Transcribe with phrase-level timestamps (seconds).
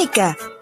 [0.00, 0.59] América.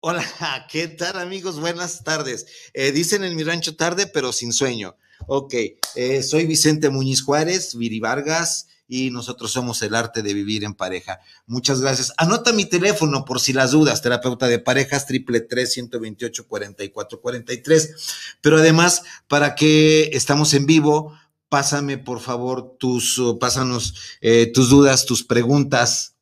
[0.00, 0.24] Hola,
[0.70, 1.58] ¿qué tal amigos?
[1.58, 2.46] Buenas tardes.
[2.74, 4.96] Eh, dicen en mi rancho tarde, pero sin sueño.
[5.26, 5.54] Ok,
[5.94, 10.74] eh, soy Vicente Muñiz Juárez, Viri Vargas, y nosotros somos el arte de vivir en
[10.74, 11.18] pareja.
[11.46, 12.12] Muchas gracias.
[12.18, 16.84] Anota mi teléfono por si las dudas, terapeuta de parejas, triple tres, ciento veintiocho, cuarenta
[16.84, 17.94] y cuatro, cuarenta y tres.
[18.42, 24.68] Pero además, para que estamos en vivo, pásame por favor tus, uh, pásanos eh, tus
[24.68, 26.14] dudas, tus preguntas.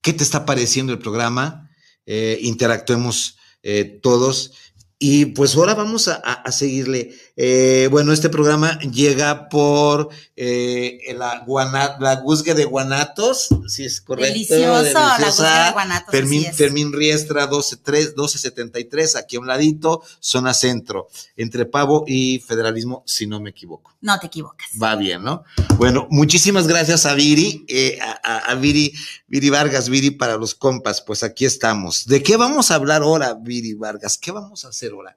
[0.00, 1.67] ¿Qué te está pareciendo el programa?
[2.10, 4.52] Eh, interactuemos eh, todos.
[4.98, 7.12] Y pues ahora vamos a, a, seguirle.
[7.40, 14.00] Eh, bueno, este programa llega por eh, la, guana, la guzgue de guanatos, si es
[14.00, 14.32] correcto.
[14.32, 16.10] Delicioso, la guzgue de guanatos.
[16.10, 21.06] Fermín, Fermín Riestra, 12, 1273, aquí a un ladito, zona centro,
[21.36, 23.94] entre Pavo y Federalismo, si no me equivoco.
[24.00, 24.66] No te equivocas.
[24.82, 25.44] Va bien, ¿no?
[25.76, 28.92] Bueno, muchísimas gracias a Viri, eh, a, a, Viri,
[29.28, 32.04] Viri Vargas, Viri para los compas, pues aquí estamos.
[32.06, 34.18] ¿De qué vamos a hablar ahora, Viri Vargas?
[34.18, 35.16] ¿Qué vamos a hacer ahora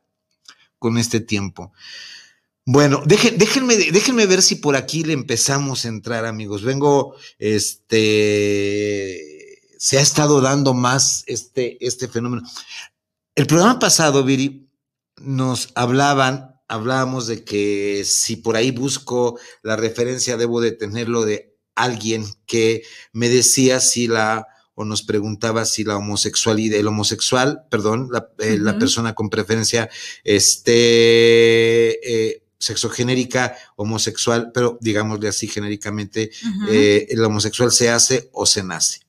[0.81, 1.71] con este tiempo?
[2.65, 6.63] Bueno, déjenme, déjenme ver si por aquí le empezamos a entrar, amigos.
[6.63, 8.01] Vengo, este,
[9.77, 12.41] se ha estado dando más este, este fenómeno.
[13.35, 14.71] El programa pasado, Viri,
[15.17, 21.55] nos hablaban, hablábamos de que si por ahí busco la referencia, debo de tenerlo de
[21.75, 22.81] alguien que
[23.13, 24.47] me decía si la
[24.81, 28.61] o nos preguntaba si la homosexualidad, el homosexual, perdón, la, eh, uh -huh.
[28.61, 29.89] la persona con preferencia,
[30.23, 30.73] este,
[32.13, 36.69] eh, sexogenérica, homosexual, pero digámosle así genéricamente, uh -huh.
[36.71, 38.99] eh, el homosexual se hace o se nace.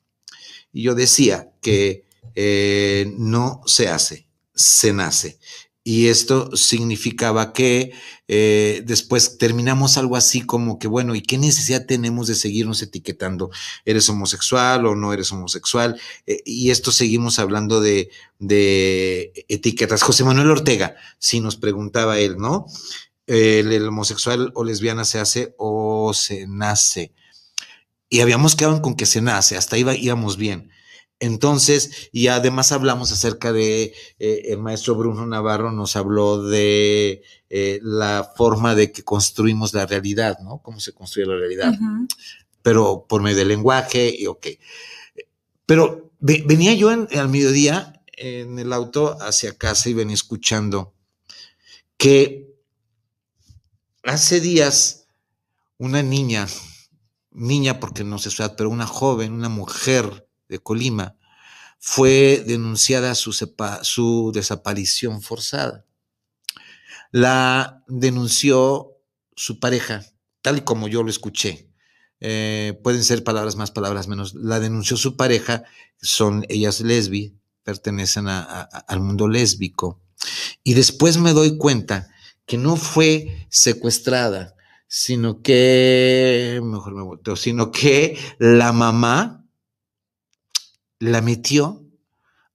[0.72, 5.38] Y yo decía que eh, no se hace, se nace.
[5.84, 7.92] Y esto significaba que
[8.28, 13.50] eh, después terminamos algo así como que, bueno, ¿y qué necesidad tenemos de seguirnos etiquetando?
[13.84, 16.00] ¿Eres homosexual o no eres homosexual?
[16.26, 20.02] Eh, y esto seguimos hablando de, de etiquetas.
[20.02, 22.66] José Manuel Ortega, si nos preguntaba él, ¿no?
[23.26, 27.12] el, homosexual o lesbiana se hace o se nace.
[28.08, 30.70] Y habíamos quedado con que se nace, hasta ahí íbamos bien.
[31.22, 37.78] Entonces, y además hablamos acerca de, eh, el maestro Bruno Navarro nos habló de eh,
[37.80, 40.58] la forma de que construimos la realidad, ¿no?
[40.58, 41.74] Cómo se construye la realidad.
[41.80, 42.08] Uh -huh.
[42.62, 44.48] Pero por medio del lenguaje, y ok.
[45.64, 50.92] Pero ve, venía yo en, al mediodía en el auto hacia casa y venía escuchando
[51.98, 52.52] que
[54.02, 55.06] hace días
[55.78, 56.48] una niña,
[57.30, 61.16] niña porque no sé su edad, pero una joven, una mujer de Colima,
[61.84, 65.84] fue denunciada su, desaparición forzada.
[67.10, 68.98] La denunció
[69.34, 70.06] su pareja,
[70.42, 71.68] tal y como yo lo escuché.
[72.20, 74.32] Eh, pueden ser palabras más, palabras menos.
[74.34, 75.64] La denunció su pareja,
[76.00, 80.00] son ellas lesbi, pertenecen al mundo lésbico.
[80.62, 82.08] Y después me doy cuenta
[82.46, 84.54] que no fue secuestrada,
[84.86, 89.41] sino que, mejor me volteo, sino que la mamá
[91.02, 91.84] la metió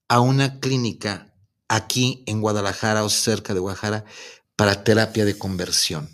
[0.08, 1.34] a una clínica
[1.68, 4.06] aquí en Guadalajara o cerca de Guadalajara
[4.56, 6.10] para terapia de conversión.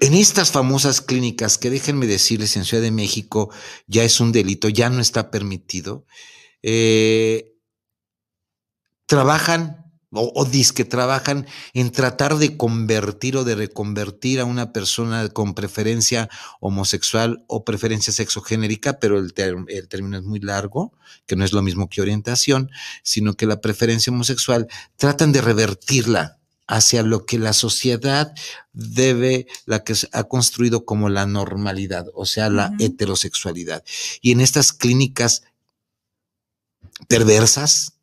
[0.00, 3.50] en estas famosas clínicas, que déjenme decirles, en Ciudad de México
[3.88, 6.06] ya es un delito, ya no está permitido,
[6.62, 7.56] eh,
[9.06, 15.28] trabajan o, o que trabajan en tratar de convertir o de reconvertir a una persona
[15.28, 16.28] con preferencia
[16.60, 19.32] homosexual o preferencia sexogénérica, pero el,
[19.68, 20.92] el, término es muy largo,
[21.26, 22.70] que no es lo mismo que orientación,
[23.02, 28.34] sino que la preferencia homosexual tratan de revertirla hacia lo que la sociedad
[28.72, 33.82] debe, la que ha construido como la normalidad, o sea, la heterosexualidad.
[34.20, 35.44] Y en estas clínicas
[37.08, 37.97] perversas,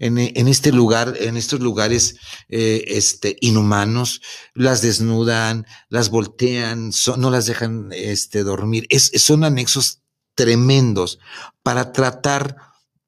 [0.00, 2.16] en, este lugar, en estos lugares
[2.48, 4.22] eh, este, inhumanos,
[4.54, 8.88] las desnudan, las voltean, no las dejan este, dormir.
[8.98, 10.00] Son anexos
[10.34, 11.18] tremendos
[11.62, 12.56] para tratar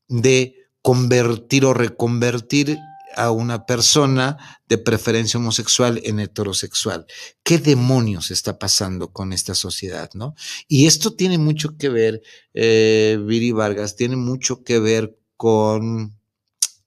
[0.08, 2.78] de convertir o reconvertir
[3.16, 7.06] a una persona de preferencia homosexual en heterosexual.
[7.42, 10.34] ¿Qué demonios está pasando con esta sociedad, no?
[10.68, 12.22] Y esto tiene mucho que ver,
[12.54, 16.18] eh, Viri Vargas, tiene mucho que ver con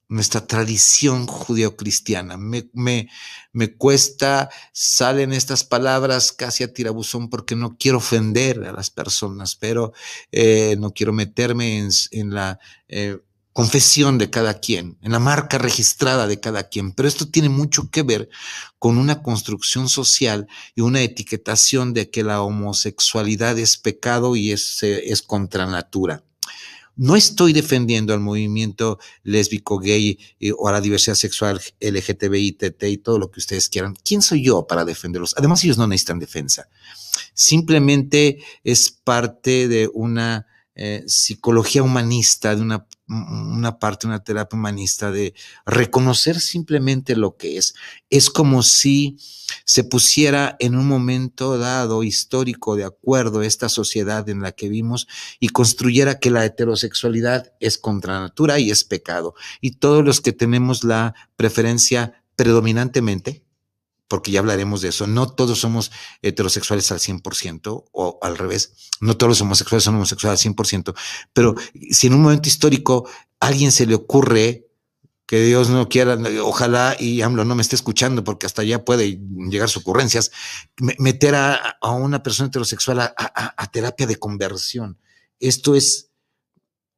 [0.08, 2.38] nuestra tradición judeocristiana.
[2.38, 3.10] Me, me,
[3.54, 9.56] me cuesta, salen estas palabras casi a tirabuzón porque no quiero ofender a las personas,
[9.56, 9.94] pero
[10.32, 13.20] eh, no quiero meterme en, en la eh,
[13.56, 16.92] confesión de cada quien, en la marca registrada de cada quien.
[16.92, 18.28] Pero esto tiene mucho que ver
[18.80, 24.84] con una construcción social y una etiquetación de que la homosexualidad es pecado y es,
[24.84, 26.25] es contra natura.
[26.96, 32.84] No estoy defendiendo al movimiento lésbico, gay eh, o a la diversidad sexual LGTBI, TT
[32.84, 33.96] y todo lo que ustedes quieran.
[34.04, 35.36] ¿Quién soy yo para defenderlos?
[35.38, 36.70] Además, ellos no necesitan defensa.
[37.34, 45.12] Simplemente es parte de una eh, psicología humanista, de una una parte, una terapia humanista
[45.12, 45.34] de
[45.66, 47.76] reconocer simplemente lo que es.
[48.10, 49.18] Es como si
[49.66, 54.70] se pusiera en un momento dado histórico de acuerdo a esta sociedad en la que
[54.70, 55.08] vimos
[55.40, 59.36] y construyera que la heterosexualidad es contra natura y es pecado.
[59.62, 63.45] Y todos los que tenemos la preferencia predominantemente,
[64.08, 65.08] porque ya hablaremos de eso.
[65.08, 65.92] No todos somos
[66.22, 70.96] heterosexuales al 100% o al revés, no todos los homosexuales son homosexuales al 100%,
[71.34, 71.56] pero
[71.92, 73.08] si en un momento histórico
[73.40, 74.68] a alguien se le ocurre
[75.26, 79.20] que Dios no quiera, ojalá y AMLO no me esté escuchando porque hasta allá puede
[79.50, 80.32] llegar sus ocurrencias,
[81.00, 85.00] meter a, una persona heterosexual a, a terapia de conversión.
[85.40, 86.12] Esto es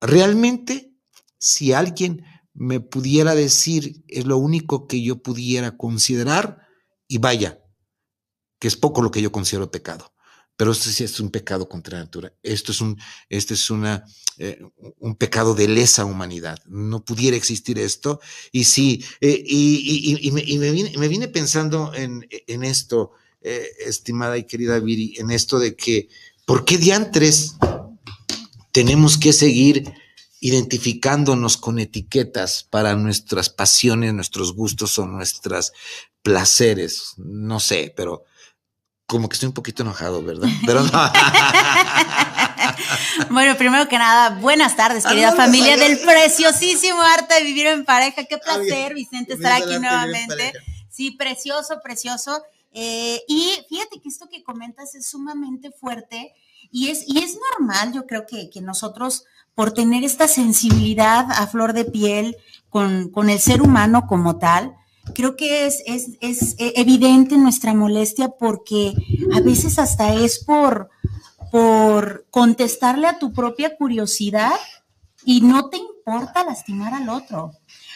[0.02, 0.92] realmente
[1.38, 6.67] si alguien me pudiera decir, es lo único que yo pudiera considerar,
[7.08, 7.60] y vaya,
[8.60, 10.14] que es poco lo que yo considero pecado.
[10.56, 12.34] Pero esto sí es un pecado contra la natura.
[12.42, 13.00] Esto es un,
[13.30, 14.04] este es una,
[14.40, 14.60] eh,
[14.98, 16.58] un pecado de lesa humanidad.
[16.66, 18.20] No pudiera existir esto.
[18.52, 23.12] Y sí, eh, y, me, vine, pensando en, en esto,
[23.42, 26.10] eh, estimada y querida Viri, en esto de que,
[26.46, 27.56] ¿por qué diantres
[28.72, 29.94] tenemos que seguir
[30.40, 35.74] identificándonos con etiquetas para nuestras pasiones, nuestros gustos o nuestras
[36.28, 38.26] placeres, no sé, pero
[39.06, 40.50] como que estoy un poquito enojado, ¿verdad?
[40.66, 41.12] Pero no.
[43.30, 48.26] bueno, primero que nada, buenas tardes, querida familia del preciosísimo arte de vivir en pareja.
[48.26, 50.52] Qué placer, Vicente, estar aquí nuevamente.
[50.90, 52.44] Sí, precioso, precioso.
[52.74, 56.34] Eh, y fíjate que esto que comentas es sumamente fuerte
[56.70, 59.24] y es, y es normal, yo creo que, que nosotros,
[59.56, 62.36] por tener esta sensibilidad a flor de piel
[62.70, 64.76] con, con el ser humano como tal,
[65.14, 68.94] creo que es, es, es evidente nuestra molestia porque
[69.34, 70.90] a veces hasta es por,
[71.52, 74.54] por contestarle a tu propia curiosidad
[75.26, 77.52] y no te importa lastimar al otro.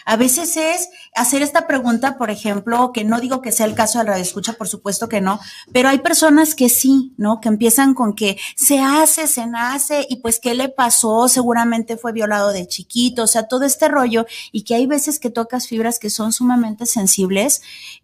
[0.05, 3.99] A veces es hacer esta pregunta, por ejemplo, que no digo que sea el caso
[3.99, 5.39] de la escucha, por supuesto que no,
[5.71, 7.39] pero hay personas que sí, ¿no?
[7.39, 12.11] Que empiezan con que se hace, se nace y pues qué le pasó, seguramente fue
[12.11, 15.99] violado de chiquito, o sea, todo este rollo y que hay veces que tocas fibras
[15.99, 17.61] que son sumamente sensibles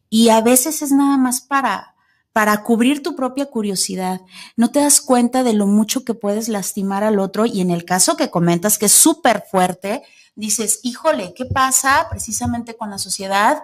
[0.09, 1.96] y a veces es nada más para
[2.37, 4.21] para cubrir tu propia curiosidad.
[4.55, 7.83] No te das cuenta de lo mucho que puedes lastimar al otro y en el
[7.83, 10.03] caso que comentas que es súper fuerte,
[10.35, 13.63] dices, híjole, ¿qué pasa precisamente con la sociedad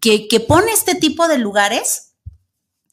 [0.00, 2.09] que, que pone este tipo de lugares?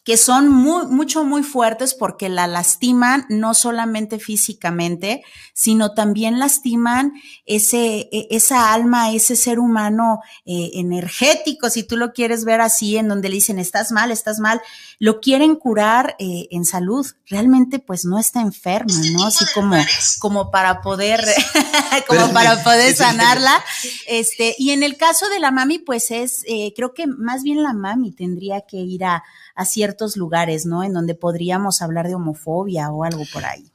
[0.07, 5.21] Que son muy, mucho, muy fuertes porque la lastiman no solamente físicamente,
[5.53, 7.11] sino también lastiman
[7.45, 12.95] ese, e, esa alma, ese ser humano eh, energético, si tú lo quieres ver así,
[12.95, 14.61] en donde le dicen, estás mal, estás mal,
[14.97, 17.05] lo quieren curar eh, en salud.
[17.25, 19.25] Realmente, pues no está enferma, ¿no?
[19.25, 19.75] Así como,
[20.19, 21.21] como para poder,
[22.07, 23.61] como para poder sanarla.
[24.07, 27.61] Este, y en el caso de la mami, pues es, eh, creo que más bien
[27.61, 29.25] la mami tendría que ir a,
[29.57, 30.83] a cierto ciertos lugares, ¿no?
[30.83, 33.71] En donde podríamos hablar de homofobia o algo por ahí.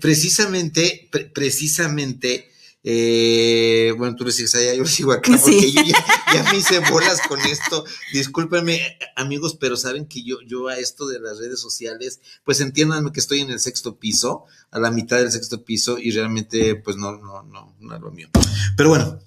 [0.00, 2.50] precisamente, precisamente,
[2.84, 6.78] eh, bueno, tú lo sigues allá, yo lo sigo acá, porque yo ya, me hice
[6.90, 7.84] bolas con esto.
[8.12, 8.80] Discúlpenme,
[9.16, 13.20] amigos, pero saben que yo, yo a esto de las redes sociales, pues entiéndanme que
[13.20, 17.12] estoy en el sexto piso, a la mitad del sexto piso, y realmente, pues no,
[17.16, 18.28] no, no, no es lo mío.
[18.76, 19.18] Pero bueno,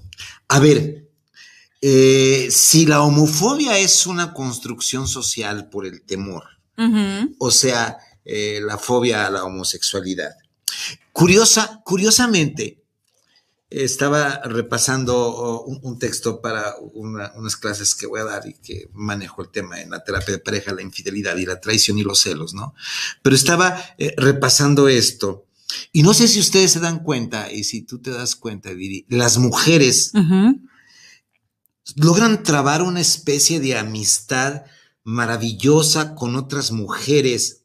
[0.47, 1.08] a ver,
[1.81, 6.43] eh, si la homofobia es una construcción social por el temor,
[7.39, 10.31] o sea, eh, la fobia a la homosexualidad.
[11.12, 12.79] Curiosa, curiosamente,
[13.69, 19.50] estaba repasando un, texto para unas clases que voy a dar y que manejo el
[19.50, 22.74] tema en la terapia de pareja, la infidelidad y la traición y los celos, ¿no?
[23.21, 25.45] Pero estaba eh, repasando esto
[25.91, 29.05] y no sé si ustedes se dan cuenta y si tú te das cuenta, Viri,
[29.09, 30.12] las mujeres
[31.96, 34.63] logran trabar una especie de amistad
[35.03, 37.63] maravillosa con otras mujeres,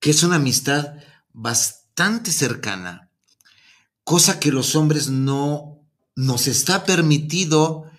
[0.00, 0.94] que es una amistad
[1.32, 3.06] bastante cercana
[4.06, 5.80] cosa que los hombres no
[6.14, 7.90] nos está permitido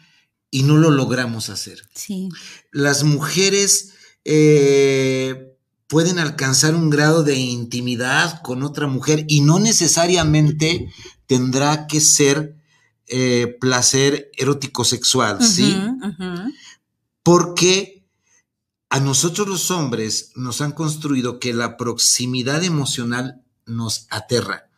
[0.49, 1.83] y no lo logramos hacer.
[1.93, 2.29] Sí.
[2.71, 3.91] Las mujeres
[4.23, 5.51] eh,
[5.87, 10.89] pueden alcanzar un grado de intimidad con otra mujer y no necesariamente
[11.25, 12.55] tendrá que ser
[13.07, 15.75] eh, placer erótico sexual, ¿sí?
[17.23, 18.05] Porque
[18.89, 24.69] a nosotros los hombres nos han construido que la proximidad emocional nos aterra.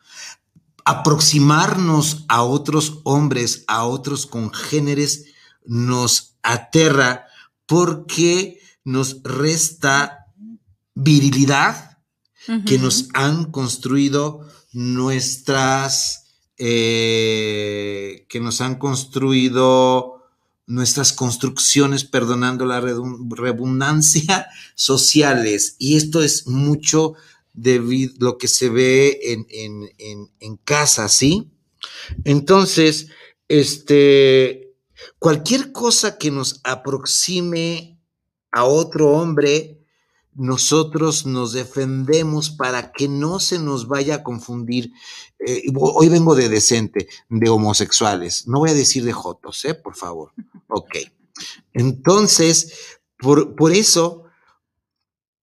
[0.84, 5.26] Aproximarnos a otros hombres, a otros congéneres,
[5.64, 7.26] nos aterra
[7.66, 10.26] porque nos resta
[10.94, 11.98] virilidad
[12.66, 16.29] que nos han construido nuestras,
[16.62, 20.26] eh, que nos han construido
[20.66, 25.76] nuestras construcciones, perdonando la redundancia, sociales.
[25.78, 27.14] Y esto es mucho
[27.54, 31.50] de lo que se ve en, casa, ¿sí?
[32.24, 33.08] Entonces,
[33.48, 34.74] este,
[35.18, 37.98] cualquier cosa que nos aproxime
[38.52, 39.79] a otro hombre,
[40.40, 44.90] nosotros nos defendemos para que no se nos vaya a confundir.
[45.38, 48.48] Eh, hoy vengo de decente, de homosexuales.
[48.48, 49.74] No voy a decir de jotos, ¿eh?
[49.74, 50.32] Por favor.
[50.72, 50.98] Ok.
[51.72, 52.72] Entonces,
[53.18, 54.22] por, por eso,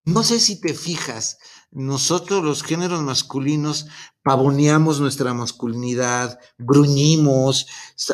[0.05, 1.37] no sé si te fijas,
[1.69, 3.87] nosotros los géneros masculinos
[4.23, 7.67] pavoneamos nuestra masculinidad, gruñimos,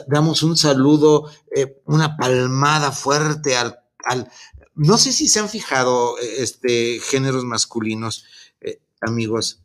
[0.08, 3.80] damos un saludo, eh, una palmada fuerte al,
[4.76, 8.26] No sé si se han fijado eh, este, géneros masculinos,
[8.62, 9.64] eh, amigos,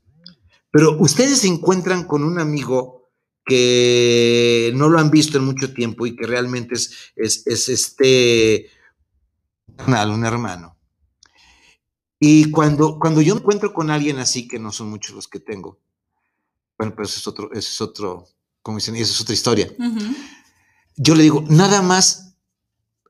[0.71, 2.99] pero ustedes se encuentran con un amigo
[3.45, 8.71] que no lo han visto en mucho tiempo y que realmente es, es, es este,
[9.87, 10.77] un hermano.
[12.21, 15.41] Y cuando, cuando yo me encuentro con alguien así, que no son muchos los que
[15.41, 15.79] tengo,
[16.77, 18.27] bueno, pues es otro, es otro,
[18.61, 19.73] como dicen, esa es otra historia.
[20.97, 22.35] Yo le digo, nada más,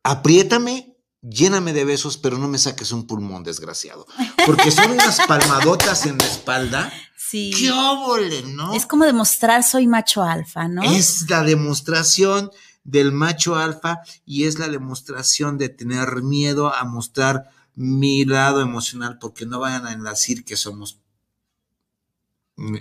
[0.03, 0.88] apriétame,
[1.23, 4.07] lléname de besos, pero no me saques un pulmón, desgraciado.
[4.47, 6.93] Porque son unas palmadotas en la espalda.
[7.17, 7.53] Sí.
[7.57, 8.75] ¡Qué óvole, ¿no?
[8.75, 10.83] Es como demostrar soy macho alfa, ¿no?
[10.83, 12.51] Es la demostración
[12.85, 19.19] del macho alfa y es la demostración de tener miedo a mostrar mi lado emocional
[19.21, 20.99] porque no vayan a enlacir que somos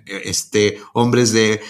[0.06, 1.62] este, hombres de,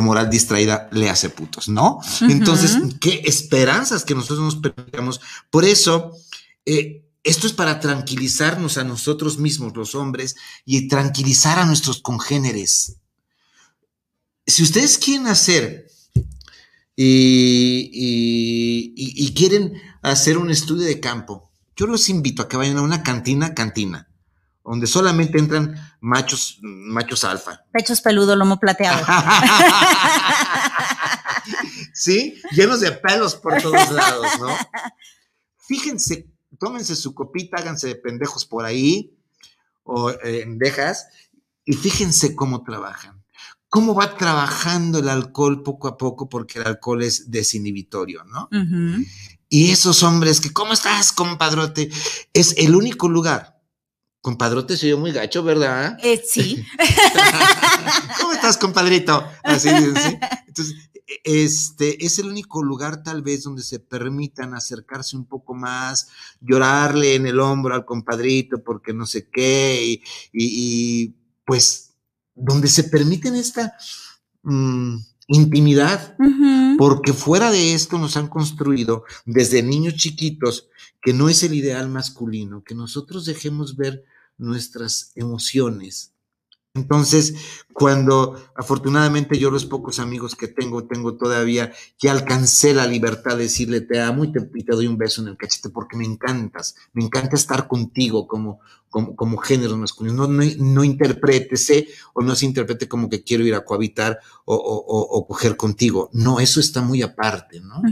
[0.00, 2.00] moral distraída le hace putos, ¿no?
[2.22, 5.20] Entonces, qué esperanzas que nosotros nos permitamos.
[5.50, 6.12] Por eso,
[6.66, 12.96] eh, esto es para tranquilizarnos a nosotros mismos, los hombres, y tranquilizar a nuestros congéneres.
[14.46, 15.88] Si ustedes quieren hacer
[16.96, 17.74] y
[19.34, 21.48] quieren hacer un estudio de campo,
[21.78, 24.07] yo los invito a que vayan a una cantina, cantina,
[24.68, 27.64] donde solamente entran machos, machos alfa.
[27.72, 29.04] Pechos peludo, lomo plateado.
[31.94, 34.48] sí, llenos de pelos por todos lados, ¿no?
[35.56, 39.16] Fíjense, tómense su copita, háganse de pendejos por ahí,
[39.84, 41.06] o eh, endejas,
[41.64, 43.24] y fíjense cómo trabajan.
[43.70, 48.50] Cómo va trabajando el alcohol poco a poco, porque el alcohol es desinhibitorio, ¿no?
[49.48, 51.90] Y esos hombres que, ¿cómo estás, compadrote?
[52.34, 53.57] Es el único lugar.
[54.28, 55.96] Compadrote soy yo muy gacho, ¿verdad?
[56.02, 56.62] Eh, sí.
[58.20, 59.26] ¿Cómo estás, compadrito?
[59.42, 60.18] Así, ¿sí?
[60.46, 60.90] Entonces,
[61.24, 66.08] este es el único lugar tal vez donde se permitan acercarse un poco más,
[66.42, 69.98] llorarle en el hombro al compadrito porque no sé qué,
[70.34, 71.14] y,
[71.46, 71.94] pues
[72.34, 73.78] donde se permiten esta,
[74.42, 76.18] mm, intimidad,
[76.76, 80.68] porque fuera de esto nos han construido desde niños chiquitos
[81.00, 84.04] que no es el ideal masculino, que nosotros dejemos ver
[84.38, 86.14] nuestras emociones,
[86.78, 87.34] entonces,
[87.72, 93.44] cuando afortunadamente yo los pocos amigos que tengo, tengo todavía, que alcancé la libertad de
[93.44, 97.02] decirle te amo y te, doy un beso en el cachete porque me encantas, me
[97.04, 100.28] encanta estar contigo como, como, como género masculino.
[100.28, 104.54] No, no, no interprétese o no se interprete como que quiero ir a cohabitar o,
[104.54, 106.10] o, o coger contigo.
[106.12, 107.82] No, eso está muy aparte, ¿no?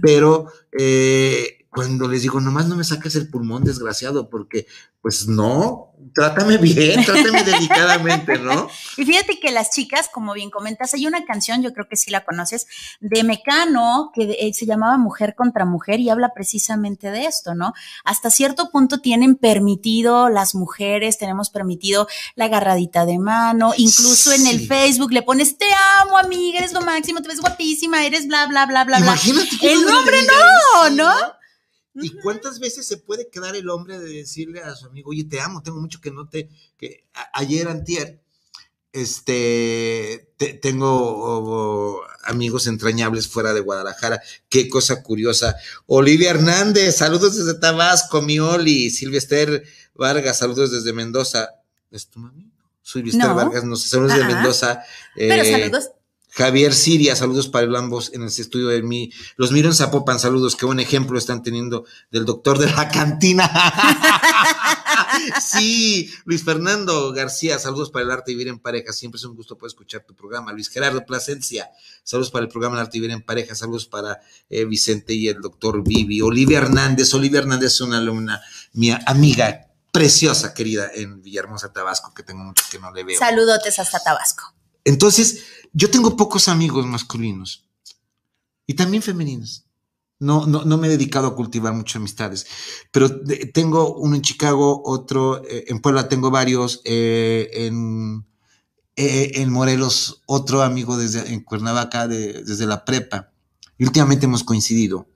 [0.00, 4.66] Pero eh, cuando les digo, nomás no me saques el pulmón, desgraciado, porque
[5.00, 8.68] pues no, trátame bien, trátame delicadamente, ¿no?
[8.96, 12.10] Y fíjate que las chicas, como bien comentas, hay una canción, yo creo que sí
[12.10, 12.66] la conoces,
[13.00, 17.72] de Mecano, que eh, se llamaba Mujer contra Mujer y habla precisamente de esto, ¿no?
[18.04, 24.48] Hasta cierto punto tienen permitido las mujeres, tenemos permitido la agarradita de mano, incluso en
[24.48, 25.66] el Facebook le pones, te
[26.02, 29.06] amo, amiga, eres lo máximo, te ves guapísima, eres bla, bla, bla, bla, bla.
[29.06, 29.56] Imagínate.
[29.62, 31.39] El nombre no, ¿no?
[31.94, 35.40] ¿Y cuántas veces se puede quedar el hombre de decirle a su amigo, oye, te
[35.40, 38.22] amo, tengo mucho que no te, que ayer antier,
[38.92, 40.32] este,
[40.62, 45.56] tengo amigos entrañables fuera de Guadalajara, qué cosa curiosa.
[45.86, 51.50] Olivia Hernández, saludos desde Tabasco, mi Oli, Silvester Vargas, saludos desde Mendoza.
[51.90, 52.50] ¿Es tu mami?
[52.82, 54.82] Silvester Vargas, no sé, saludos de Mendoza.
[55.14, 55.90] Pero eh, saludos
[56.30, 59.12] Javier Siria, saludos para el ambos en el estudio de mí.
[59.36, 60.56] Los miro en Zapopan, saludos.
[60.56, 63.50] Qué buen ejemplo están teniendo del doctor de la cantina.
[65.40, 68.92] sí, Luis Fernando García, saludos para el arte y vivir en pareja.
[68.92, 70.52] Siempre es un gusto poder escuchar tu programa.
[70.52, 71.70] Luis Gerardo Plasencia,
[72.04, 73.54] saludos para el programa El arte y vivir en pareja.
[73.54, 76.20] Saludos para eh, Vicente y el doctor Vivi.
[76.20, 78.40] Olivia Hernández, Olivia Hernández es una alumna,
[78.72, 83.18] mi amiga preciosa, querida, en Villahermosa, Tabasco, que tengo mucho que no le veo.
[83.18, 84.54] Saludotes hasta Tabasco.
[84.84, 87.68] Entonces, yo tengo pocos amigos masculinos
[88.66, 89.66] y también femeninos.
[90.18, 92.46] No, no, no me he dedicado a cultivar muchas amistades,
[92.92, 93.22] pero
[93.54, 98.26] tengo uno en Chicago, otro eh, en Puebla, tengo varios, eh, en,
[98.96, 103.32] eh, en Morelos, otro amigo desde en Cuernavaca, desde la prepa.
[103.78, 105.08] Y últimamente hemos coincidido.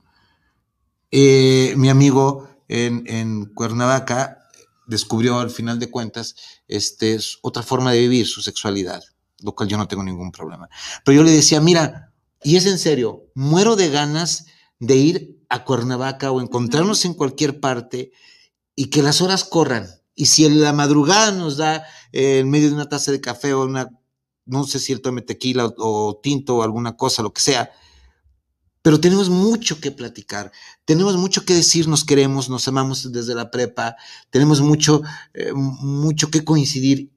[1.13, 4.49] mi amigo en, en, Cuernavaca
[4.87, 6.35] descubrió al final de cuentas
[6.67, 9.05] este, otra forma de vivir su sexualidad
[9.45, 10.69] lo cual yo no tengo ningún problema.
[11.05, 14.47] Pero yo le decía, mira, y es en serio, muero de ganas
[14.81, 18.13] de ir a Cuernavaca o encontrarnos en cualquier parte
[18.75, 19.87] y que las horas corran.
[20.15, 23.53] Y si en la madrugada nos da eh, en medio de una taza de café
[23.53, 23.91] o una,
[24.47, 27.71] no sé si él tome tequila o, tinto o alguna cosa, lo que sea,
[28.83, 30.53] pero tenemos mucho que platicar,
[30.85, 33.97] tenemos mucho que decir, nos queremos, nos amamos desde la prepa,
[34.31, 35.03] tenemos mucho,
[35.33, 37.14] eh, mucho que coincidir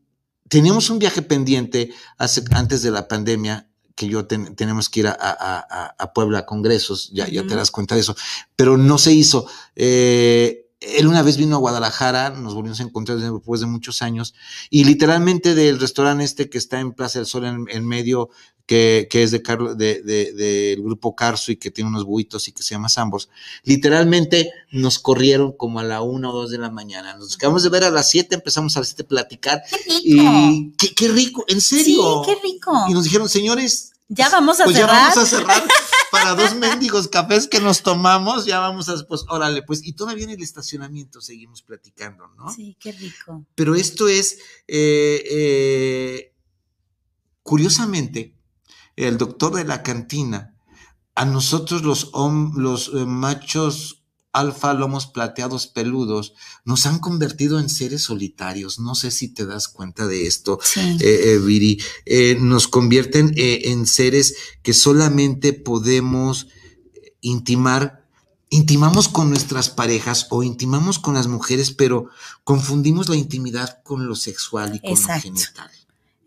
[0.47, 6.11] teníamos un viaje pendiente hace, antes de la pandemia que yo tenemos que ir a,
[6.13, 8.15] Puebla a congresos, ya, ya te das cuenta de eso,
[8.55, 9.47] pero no se hizo.
[9.75, 14.35] Eh, él una vez vino a Guadalajara, nos volvimos a encontrar después de muchos años,
[14.69, 18.29] y literalmente del restaurante este que está en Plaza del Sol en, medio,
[18.67, 22.47] que, que, es de Carlos, de, de, del grupo Carso y que tiene unos buitos
[22.47, 23.29] y que se llama Sambors,
[23.63, 27.15] literalmente nos corrieron como a la una o dos de la mañana.
[27.15, 29.63] Nos acabamos de ver a las siete, empezamos a las siete a platicar.
[30.03, 32.23] Y qué, qué rico, en serio.
[32.23, 32.73] Sí, qué rico.
[32.89, 34.95] Y nos dijeron, señores, ya vamos a pues cerrar.
[34.95, 35.63] Ya vamos a cerrar
[36.17, 40.25] para dos mendigos cafés que nos tomamos, ya vamos a, pues, órale, pues, y todavía
[40.25, 42.51] en el estacionamiento seguimos platicando, ¿no?
[42.51, 43.45] Sí, qué rico.
[43.55, 46.33] Pero esto es, eh, eh,
[47.43, 48.35] curiosamente,
[48.95, 50.55] el doctor de la cantina,
[51.15, 52.11] a nosotros los,
[52.55, 53.96] los eh, machos
[54.39, 56.33] alfa lomos plateados peludos
[56.65, 58.79] nos han convertido en seres solitarios.
[58.79, 61.81] No sé si te das cuenta de esto, eh, eh, Viri.
[62.39, 66.47] nos convierten en seres que solamente podemos
[67.21, 68.05] intimar.
[68.49, 72.09] Intimamos con nuestras parejas o intimamos con las mujeres, pero
[72.45, 75.71] confundimos la intimidad con lo sexual y con lo genital.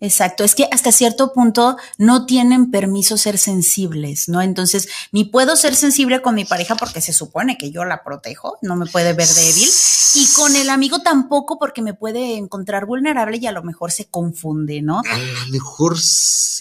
[0.01, 4.41] Exacto, es que hasta cierto punto no tienen permiso ser sensibles, ¿no?
[4.41, 8.57] Entonces, ni puedo ser sensible con mi pareja porque se supone que yo la protejo,
[8.63, 9.69] no me puede ver débil,
[10.15, 14.07] y con el amigo tampoco porque me puede encontrar vulnerable y a lo mejor se
[14.07, 15.01] confunde, ¿no?
[15.01, 15.97] A lo mejor,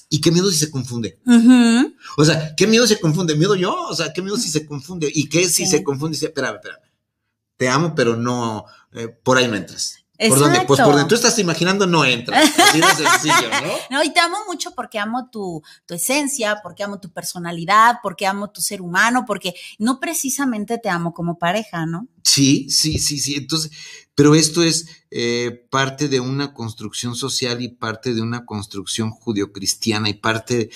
[0.09, 1.17] ¿y qué miedo si se confunde?
[2.17, 3.35] O sea, ¿qué miedo se confunde?
[3.35, 3.73] ¿Miedo yo?
[3.89, 5.09] O sea, ¿qué miedo si se confunde?
[5.13, 6.17] ¿Y qué si se confunde?
[6.17, 6.81] Espérame, espérame.
[7.55, 9.98] Te amo, pero no, eh, por ahí no entras.
[10.27, 10.61] ¿Por dónde?
[10.67, 12.39] Pues por donde tú estás imaginando no entra.
[12.39, 13.73] Así de sencillo, ¿no?
[13.89, 18.27] No, y te amo mucho porque amo tu, tu, esencia, porque amo tu personalidad, porque
[18.27, 22.07] amo tu ser humano, porque no precisamente te amo como pareja, ¿no?
[22.23, 23.35] Sí, sí, sí, sí.
[23.35, 23.71] Entonces,
[24.13, 30.09] pero esto es eh, parte de una construcción social y parte de una construcción judio-cristiana
[30.09, 30.69] y parte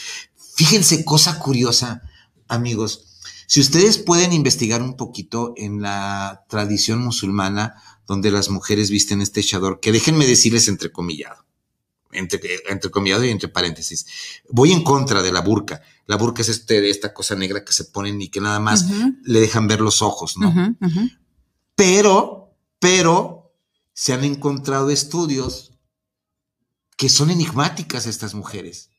[0.56, 2.04] Fíjense, cosa curiosa,
[2.48, 3.06] amigos.
[3.48, 7.76] Si ustedes pueden investigar un poquito en la tradición musulmana,
[8.08, 11.46] donde las mujeres visten este chador, que déjenme decirles entrecomillado,
[12.12, 12.40] entre,
[12.70, 14.06] entrecomillado y entre paréntesis.
[14.50, 15.82] Voy en contra de la burka.
[16.06, 18.86] La burka es este, esta cosa negra que se ponen y que nada más
[19.24, 20.76] le dejan ver los ojos, ¿no?
[21.76, 23.54] Pero, pero,
[23.94, 25.72] se han encontrado estudios
[26.98, 28.90] que son enigmáticas estas mujeres.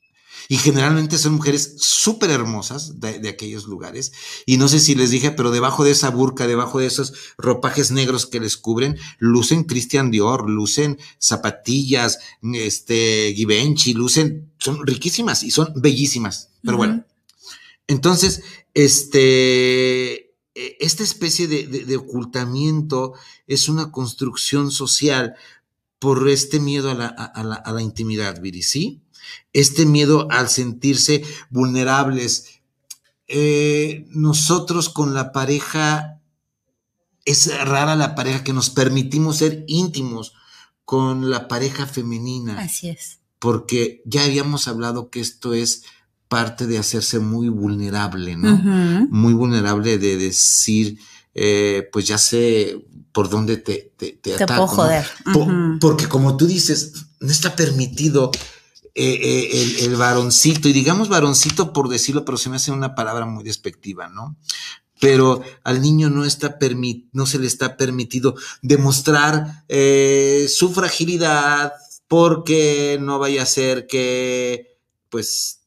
[0.49, 4.13] Y generalmente son mujeres súper hermosas de, aquellos lugares.
[4.47, 7.91] Y no sé si les dije, pero debajo de esa burca, debajo de esos ropajes
[7.91, 15.51] negros que les cubren, lucen Christian Dior, lucen zapatillas, este, Givenchy, lucen, son riquísimas y
[15.51, 16.51] son bellísimas.
[16.63, 17.05] Pero bueno.
[17.87, 18.43] Entonces,
[18.75, 20.15] este,
[20.55, 23.15] e, esta especie de, ocultamiento
[23.47, 25.35] es una construcción social
[25.99, 29.04] por este miedo a la, a la intimidad, Viri, ¿sí?
[29.53, 32.61] Este miedo al sentirse vulnerables.
[33.27, 36.21] Eh, nosotros con la pareja,
[37.25, 40.35] es rara la pareja que nos permitimos ser íntimos
[40.85, 42.59] con la pareja femenina.
[42.61, 43.21] Así es.
[43.39, 45.85] Porque ya habíamos hablado que esto es
[46.29, 48.57] parte de hacerse muy vulnerable, ¿no?
[49.11, 50.99] Muy vulnerable de decir,
[51.35, 55.07] eh, pues ya sé por dónde te, te, te, Puedo joder.
[55.81, 58.33] porque como tú dices, no está permitido
[58.97, 63.27] eh, eh, el, varoncito, y digamos varoncito por decirlo, pero se me hace una palabra
[63.27, 64.37] muy despectiva, ¿no?
[65.01, 66.57] Pero al niño no, está
[67.13, 71.73] no se le está permitido demostrar eh, su fragilidad
[72.07, 74.79] porque no vaya a ser que,
[75.09, 75.63] pues,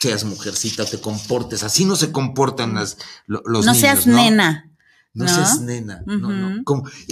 [0.00, 1.62] seas mujercita, te comportes.
[1.62, 3.66] Así no se comportan las, los niños.
[3.66, 4.71] No seas nena.
[5.14, 6.02] No, seas nena.
[6.06, 6.62] no, no.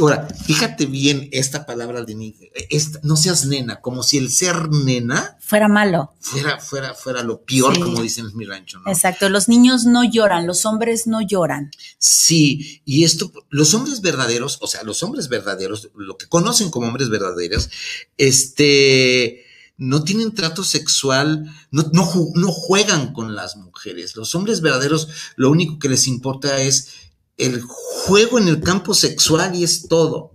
[0.01, 2.35] ahora, fíjate bien esta palabra de
[2.71, 6.15] esta, no seas nena, como si el ser nena fuera malo.
[6.19, 8.91] Fuera, fuera, fuera lo peor, como dicen en mi rancho, ¿no?
[8.91, 11.71] Exacto, los niños no lloran, los hombres no lloran.
[11.99, 16.87] Sí, y esto, los hombres verdaderos, o sea, los hombres verdaderos, lo que conocen como
[16.87, 17.69] hombres verdaderos,
[18.17, 19.45] este
[19.81, 24.15] no tienen trato sexual, no, no, no, juegan con las mujeres.
[24.15, 27.00] Los hombres verdaderos, lo único que les importa es
[27.41, 30.33] el juego en el campo sexual y es todo.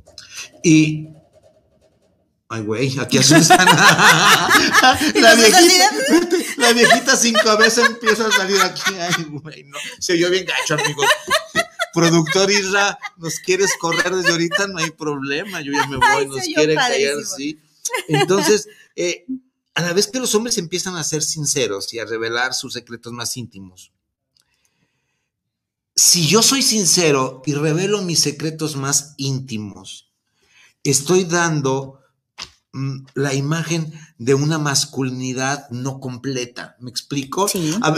[0.63, 1.09] Y.
[2.47, 3.65] Ay, güey, aquí asustan.
[5.15, 5.91] la, viejita,
[6.57, 8.93] la viejita sin cabeza empieza a salir aquí.
[8.99, 9.77] Ay, güey, no.
[9.99, 11.07] Se oyó bien gacho, amigos.
[11.93, 14.67] Productor Isra, ¿nos quieres correr desde ahorita?
[14.67, 17.57] No hay problema, yo ya me voy, nos quieren callar, sí.
[18.09, 19.25] Entonces, eh,
[19.75, 23.13] a la vez que los hombres empiezan a ser sinceros y a revelar sus secretos
[23.13, 23.93] más íntimos,
[25.95, 30.11] si yo soy sincero y revelo mis secretos más íntimos,
[30.83, 32.01] estoy dando
[32.73, 36.75] mm, la imagen de una masculinidad no completa.
[36.79, 37.47] ¿Me explico?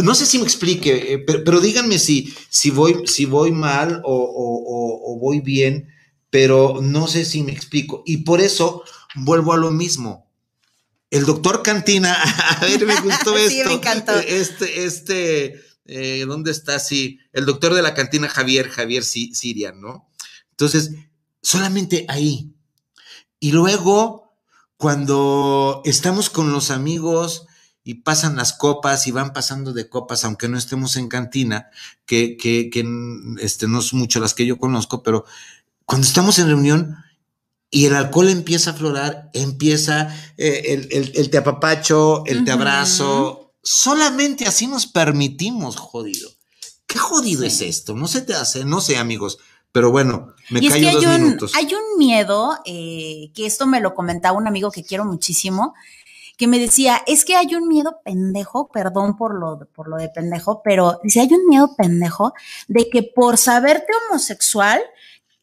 [0.03, 5.17] no sé si me explique, eh, pero, díganme si, si, voy, si voy mal o,
[5.19, 5.89] voy bien,
[6.29, 8.03] pero no sé si me explico.
[8.05, 8.83] Y por eso
[9.15, 10.27] vuelvo a lo mismo.
[11.09, 12.13] El doctor Cantina,
[12.59, 13.69] a ver, me gustó esto.
[13.69, 14.19] me encantó.
[14.19, 16.79] Este, este eh, ¿dónde está?
[16.79, 20.09] Sí, el doctor de la cantina Javier, Javier Siria, ¿no?
[20.51, 20.91] Entonces,
[21.41, 22.53] solamente ahí.
[23.39, 24.33] Y luego,
[24.77, 27.45] cuando estamos con los amigos
[27.83, 31.69] y pasan las copas y van pasando de copas, aunque no estemos en cantina,
[32.05, 32.85] que, que, que
[33.39, 35.25] este, no son mucho las que yo conozco, pero
[35.85, 36.97] cuando estamos en reunión,
[37.69, 42.51] y el alcohol empieza a aflorar, empieza eh, el, el, el, te apapacho, el te
[42.51, 43.36] abrazo,
[43.69, 46.29] Solamente así nos permitimos, jodido.
[46.85, 47.95] ¿Qué jodido es esto?
[47.95, 49.39] No se te hace, no sé, amigos.
[49.73, 51.51] Pero bueno, me y callo dos hay minutos.
[51.51, 55.73] Un, hay un miedo, eh, que esto me lo comentaba un amigo que quiero muchísimo,
[56.37, 60.07] que me decía, es que hay un miedo pendejo, perdón por lo, por lo de
[60.07, 62.33] pendejo, pero dice, hay un miedo pendejo
[62.69, 64.79] de que por saberte homosexual,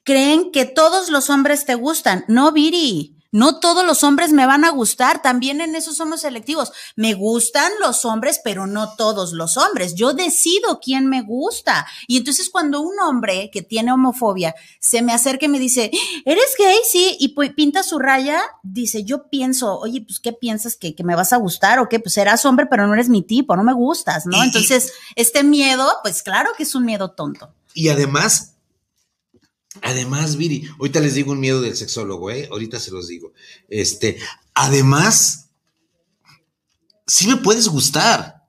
[0.02, 2.24] creen que todos los hombres te gustan.
[2.26, 3.13] No, Viri.
[3.34, 6.70] No todos los hombres me van a gustar, también en eso somos selectivos.
[6.94, 9.96] Me gustan los hombres, pero no todos los hombres.
[9.96, 11.84] Yo decido quién me gusta.
[12.06, 15.90] Y entonces cuando un hombre que tiene homofobia se me acerca y me dice,
[16.24, 16.76] ¿eres gay?
[16.88, 21.32] Sí, y pinta su raya, dice, yo pienso, oye, pues, ¿qué piensas que, me vas
[21.32, 21.80] a gustar?
[21.80, 21.98] ¿O qué?
[21.98, 24.44] Pues serás hombre, pero no eres mi tipo, no me gustas, ¿no?
[24.44, 27.52] Entonces, este miedo, pues claro que es un miedo tonto.
[27.74, 28.53] Y además,
[29.82, 32.48] Además, Viri, ahorita les digo un miedo del sexólogo, ¿eh?
[32.50, 33.32] Ahorita se los digo.
[33.68, 34.18] Este,
[34.54, 35.50] además,
[37.06, 38.44] sí me puedes gustar,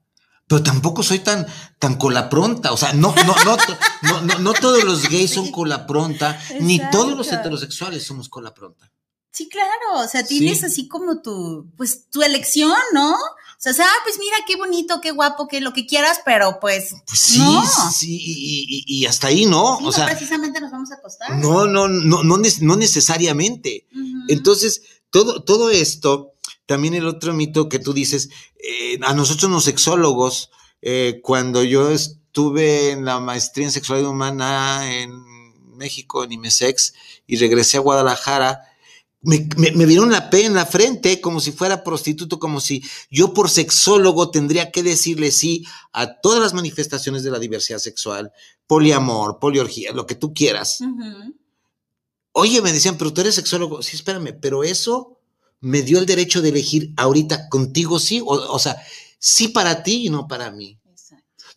[0.48, 1.48] pero tampoco soy tan,
[1.80, 2.72] tan cola pronta.
[2.72, 7.18] O sea, no, no, no, no, no, todos los gays son cola pronta, ni todos
[7.18, 8.92] los heterosexuales somos cola pronta.
[9.32, 13.18] Sí, claro, o sea, tienes así como tu, pues tu elección, ¿no?
[13.66, 16.60] O O sea, ah, pues mira, qué bonito, qué guapo, qué lo que quieras, pero
[16.60, 16.96] pues.
[17.08, 17.42] Pues sí,
[17.94, 19.78] sí, y, hasta ahí, ¿no?
[19.78, 21.38] o sea, precisamente nos vamos a acostar.
[21.38, 23.88] No, no, no, no, no necesariamente.
[24.28, 26.34] Entonces, todo, todo esto,
[26.66, 30.52] también el otro mito que tú dices, eh, a nosotros los sexólogos,
[30.82, 35.12] eh, cuando yo estuve en la maestría en sexualidad humana en
[35.76, 36.94] México, en IMESEX,
[37.28, 38.62] y regresé a Guadalajara,
[39.26, 43.34] me, me, vieron la P en la frente como si fuera prostituto, como si yo
[43.34, 48.32] por sexólogo tendría que decirle sí a todas las manifestaciones de la diversidad sexual,
[48.68, 50.80] poliamor, poliorgía, lo que tú quieras.
[52.32, 53.82] Oye, me decían, pero tú eres sexólogo.
[53.82, 55.20] Sí, espérame, pero eso
[55.62, 58.78] me dio el derecho de elegir ahorita contigo sí, o, sea,
[59.18, 60.78] sí para ti y no para mí.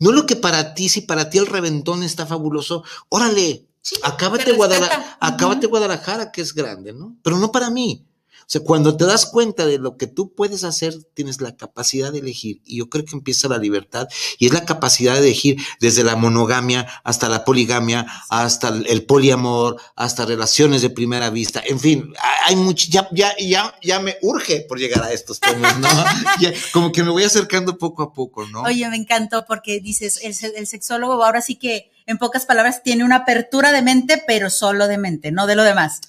[0.00, 3.67] No lo que para ti, si para ti el reventón está fabuloso, órale,
[4.02, 7.16] acábate, Guadalajara, acábate Guadalajara, que es grande, ¿no?
[7.22, 8.08] Pero no para mí.
[8.48, 12.10] O sea, cuando te das cuenta de lo que tú puedes hacer, tienes la capacidad
[12.10, 12.62] de elegir.
[12.64, 16.16] Y yo creo que empieza la libertad y es la capacidad de elegir desde la
[16.16, 21.62] monogamia hasta la poligamia, hasta el poliamor, hasta relaciones de primera vista.
[21.66, 22.14] En fin,
[22.46, 25.88] hay mucho, ya, ya, ya, ya me urge por llegar a estos temas, ¿no?
[26.72, 28.62] como que me voy acercando poco a poco, ¿no?
[28.62, 33.04] Oye, me encantó porque dices, el, el sexólogo ahora sí que en pocas palabras, tiene
[33.04, 36.00] una apertura de mente, pero solo de mente, no de lo demás.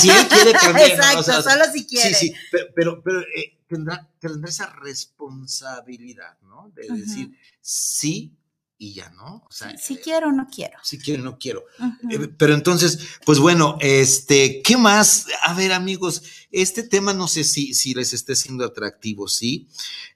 [0.00, 0.90] si él quiere cambiar.
[0.90, 2.12] Exacto, solo si quiere.
[2.12, 2.34] Sí, sí,
[2.74, 6.72] pero, pero, eh, tendrá, tendrá, esa responsabilidad, ¿no?
[6.74, 8.36] De decir sí
[8.76, 9.44] y ya, ¿no?
[9.48, 10.78] O sea, si quiero o no quiero.
[10.82, 11.64] Si quiero o no quiero.
[12.10, 15.26] Eh, pero entonces, pues bueno, este, ¿qué más?
[15.42, 19.68] A ver, amigos, este tema no sé si, si les esté siendo atractivo, ¿sí?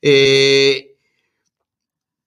[0.02, 0.93] Eh,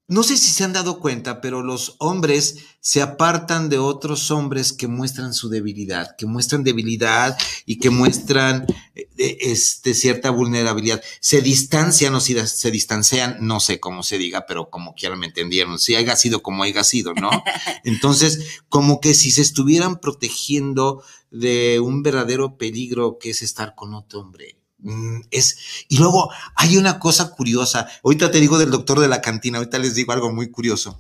[0.09, 4.71] no sé si se han dado cuenta, pero los hombres se apartan de otros hombres
[4.71, 8.65] que muestran su debilidad, que muestran debilidad y que muestran
[8.95, 11.03] eh, este, cierta vulnerabilidad.
[11.19, 15.27] Se distancian o si se distancian, no sé cómo se diga, pero como quieran me
[15.27, 17.29] entendieron, si haya sido como haya sido, ¿no?
[17.83, 23.93] Entonces, como que si se estuvieran protegiendo de un verdadero peligro que es estar con
[23.93, 24.56] otro hombre.
[24.79, 27.87] Mm, es, y luego hay una cosa curiosa.
[28.03, 30.99] Ahorita te digo del doctor de la cantina, ahorita les digo algo muy curioso.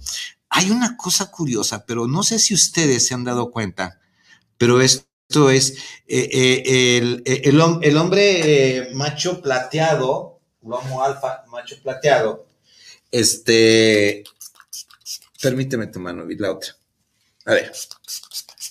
[0.49, 3.99] Hay una cosa curiosa, pero no sé si ustedes se han dado cuenta,
[4.57, 5.75] pero esto es
[6.07, 12.47] eh, eh, el, eh, el, hombre macho plateado, lomo alfa, macho plateado.
[13.11, 14.23] Este,
[15.41, 16.75] permíteme tu mano, la otra.
[17.45, 17.71] A ver,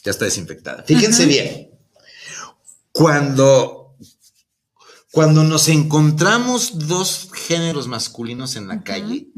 [0.02, 0.82] ya está desinfectada.
[0.82, 1.70] Fíjense bien.
[2.92, 3.85] Cuando
[5.16, 9.28] cuando nos encontramos dos géneros masculinos en la calle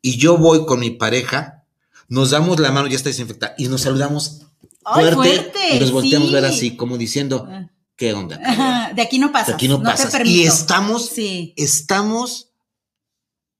[0.00, 1.64] y yo voy con mi pareja,
[2.06, 4.42] nos damos la mano, ya está desinfectada, y nos saludamos
[4.84, 7.68] fuerte, y nos volteamos a ver así, como diciendo, ah.
[7.96, 8.92] ¿qué onda?
[8.94, 9.46] de aquí no pasa.
[9.46, 10.22] De aquí no, pasa.
[10.24, 11.10] Y estamos,
[11.56, 12.52] estamos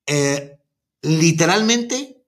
[0.07, 0.61] eh,
[1.01, 2.23] literalmente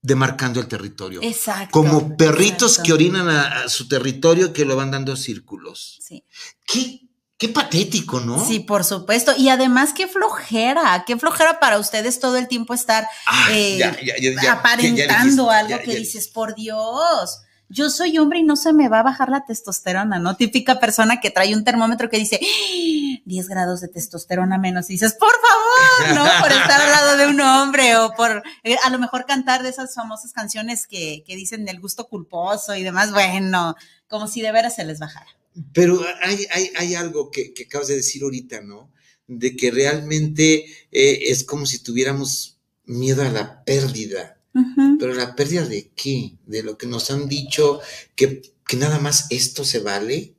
[0.00, 1.20] demarcando el territorio.
[1.22, 1.72] Exacto.
[1.72, 5.98] Como perritos que orinan a, a, su territorio que lo van dando círculos.
[6.00, 6.24] Sí.
[6.66, 7.11] ¿Qué
[7.42, 8.38] Qué patético, ¿no?
[8.38, 9.32] Sí, por supuesto.
[9.36, 13.04] Y además, qué flojera, qué flojera para ustedes todo el tiempo estar
[13.50, 13.82] eh,
[14.48, 17.40] aparentando algo que dices, por Dios.
[17.68, 20.36] Yo soy hombre y no se me va a bajar la testosterona, ¿no?
[20.36, 22.38] Típica persona que trae un termómetro que dice
[23.24, 23.48] 10 ¡Ah!
[23.50, 26.42] grados de testosterona menos y dices, por favor, ¿no?
[26.42, 29.70] Por estar al lado de un hombre o por eh, a lo mejor cantar de
[29.70, 33.74] esas famosas canciones que, que dicen del gusto culposo y demás, bueno,
[34.06, 35.41] como si de veras se les bajara.
[35.72, 38.90] Pero hay, hay, hay algo que, que, acabas de decir ahorita, ¿no?
[39.26, 44.38] De que realmente eh, es como si tuviéramos miedo a la pérdida.
[44.98, 46.34] Pero la pérdida de qué?
[46.46, 47.80] De lo que nos han dicho
[48.14, 50.34] que, que nada más esto se vale.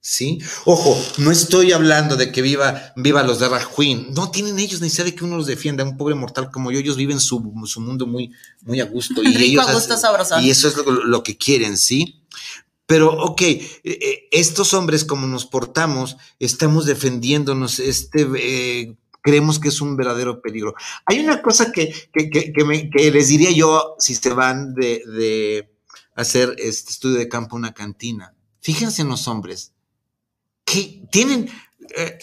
[0.00, 0.38] ¿Sí?
[0.66, 4.12] Ojo, no estoy hablando de que viva, viva los de Rajuin.
[4.12, 5.82] No tienen ellos necesidad de que uno los defienda.
[5.82, 8.30] Un pobre mortal como yo, ellos viven su, su mundo muy,
[8.62, 9.22] muy a gusto.
[9.22, 9.64] Y ellos,
[10.42, 12.20] Y eso es lo, lo, que quieren, ¿sí?
[12.86, 19.68] Pero, ok, eh, eh, estos hombres, como nos portamos, estamos defendiéndonos, este, eh, creemos que
[19.68, 20.74] es un verdadero peligro.
[21.06, 25.70] Hay una cosa que, que, que, me, les diría yo si se van de, de,
[26.14, 28.34] hacer este estudio de campo una cantina.
[28.60, 29.72] Fíjense en los hombres,
[30.66, 31.50] que tienen,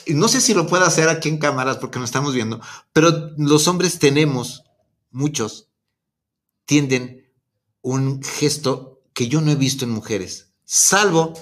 [0.08, 2.62] no sé si lo puedo hacer aquí en cámaras porque no estamos viendo,
[2.94, 4.64] pero los hombres tenemos,
[5.12, 5.70] muchos,
[6.66, 7.32] tienden
[7.82, 11.34] un gesto que yo no he visto en mujeres salvo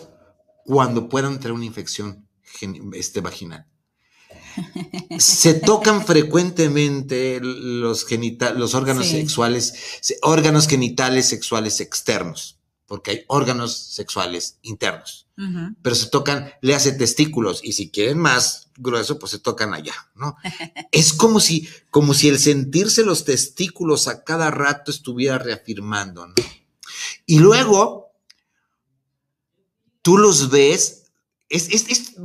[0.65, 2.27] cuando puedan tener una infección
[2.93, 3.67] este, vaginal.
[5.19, 8.07] Se tocan frecuentemente los,
[8.55, 9.75] los órganos sexuales,
[10.23, 12.57] órganos genitales sexuales externos.
[12.87, 15.27] porque hay órganos sexuales internos.
[15.83, 19.93] Pero se tocan, le hace testículos y si quieren más grueso, pues se tocan allá,
[20.15, 20.35] ¿no?
[20.91, 26.33] es como si, como si el sentirse los testículos a cada rato estuviera reafirmando, ¿no?
[27.25, 28.08] Y luego,
[30.09, 31.03] tú los ves,
[31.49, 32.15] es,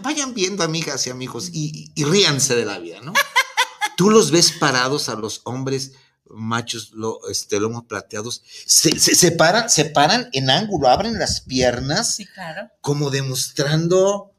[0.00, 3.12] vayan viendo, amigas y amigos, y, y ríanse de la vida, ¿no?
[3.96, 5.90] Tú los ves parados a los hombres
[6.30, 12.14] machos lo, este, lomos plateados, se, se, paran, se paran en ángulo, abren las piernas,
[12.14, 12.70] sí, claro.
[12.80, 14.30] como demostrando...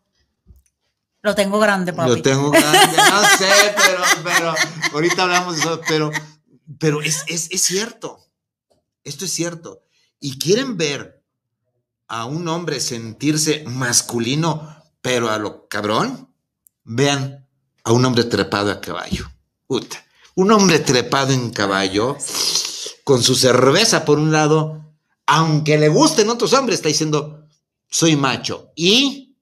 [1.22, 2.10] Lo tengo grande, papi.
[2.10, 4.56] Lo tengo grande, no sé, pero, pero,
[4.94, 6.10] ahorita hablamos de eso, pero,
[6.80, 8.26] pero es, es, es cierto,
[9.04, 9.84] esto es cierto.
[10.22, 11.13] Y quieren ver
[12.08, 16.30] a un hombre sentirse masculino, pero a lo cabrón,
[16.84, 17.48] vean
[17.84, 19.30] a un hombre trepado a caballo.
[19.68, 20.04] Puta
[20.36, 22.18] un hombre trepado en caballo,
[23.04, 24.94] con su cerveza por un lado,
[25.26, 27.48] aunque le gusten otros hombres, está diciendo,
[27.90, 28.72] soy macho.
[28.76, 29.36] Y,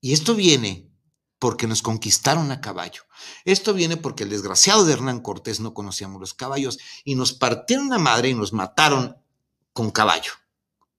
[0.00, 0.90] y esto viene
[1.38, 3.02] porque nos conquistaron a caballo.
[3.44, 7.90] Esto viene porque el desgraciado de Hernán Cortés no conocíamos los caballos y nos partieron
[7.90, 9.16] la madre y nos mataron
[9.72, 10.32] con caballo.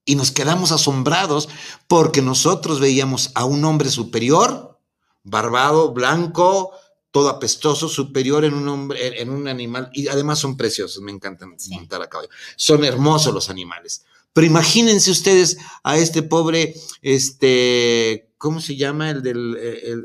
[0.05, 1.49] Y nos quedamos asombrados
[1.87, 4.79] porque nosotros veíamos a un hombre superior,
[5.23, 6.71] barbado, blanco,
[7.11, 11.55] todo apestoso, superior en un hombre, en un animal, y además son preciosos, me encantan
[11.69, 12.29] montar a caballo.
[12.55, 14.05] Son hermosos los animales.
[14.33, 19.11] Pero imagínense ustedes a este pobre, este, ¿cómo se llama?
[19.11, 19.55] El del,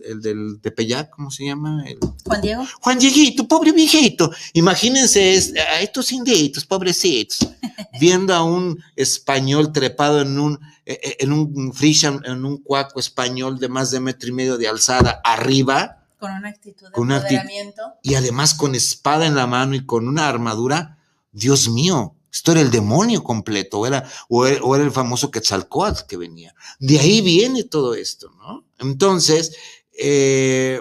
[0.04, 1.82] el, del Tepeyac, ¿cómo se llama?
[2.26, 2.66] Juan Diego.
[2.82, 4.30] Juan Dieguito, pobre viejito.
[4.52, 7.38] Imagínense a estos inditos, pobrecitos,
[7.98, 13.00] viendo a un español trepado en un, e, e, en un frisian, en un cuaco
[13.00, 17.82] español de más de metro y medio de alzada arriba con una actitud de empoderamiento.
[18.02, 20.98] y además con espada en la mano y con una armadura.
[21.32, 26.16] Dios mío, esto era el demonio completo, o era, o era, el famoso Quetzalcoatl que
[26.16, 26.54] venía.
[26.78, 28.66] De ahí viene todo esto, ¿no?
[28.78, 29.56] Entonces,
[29.98, 30.80] eh,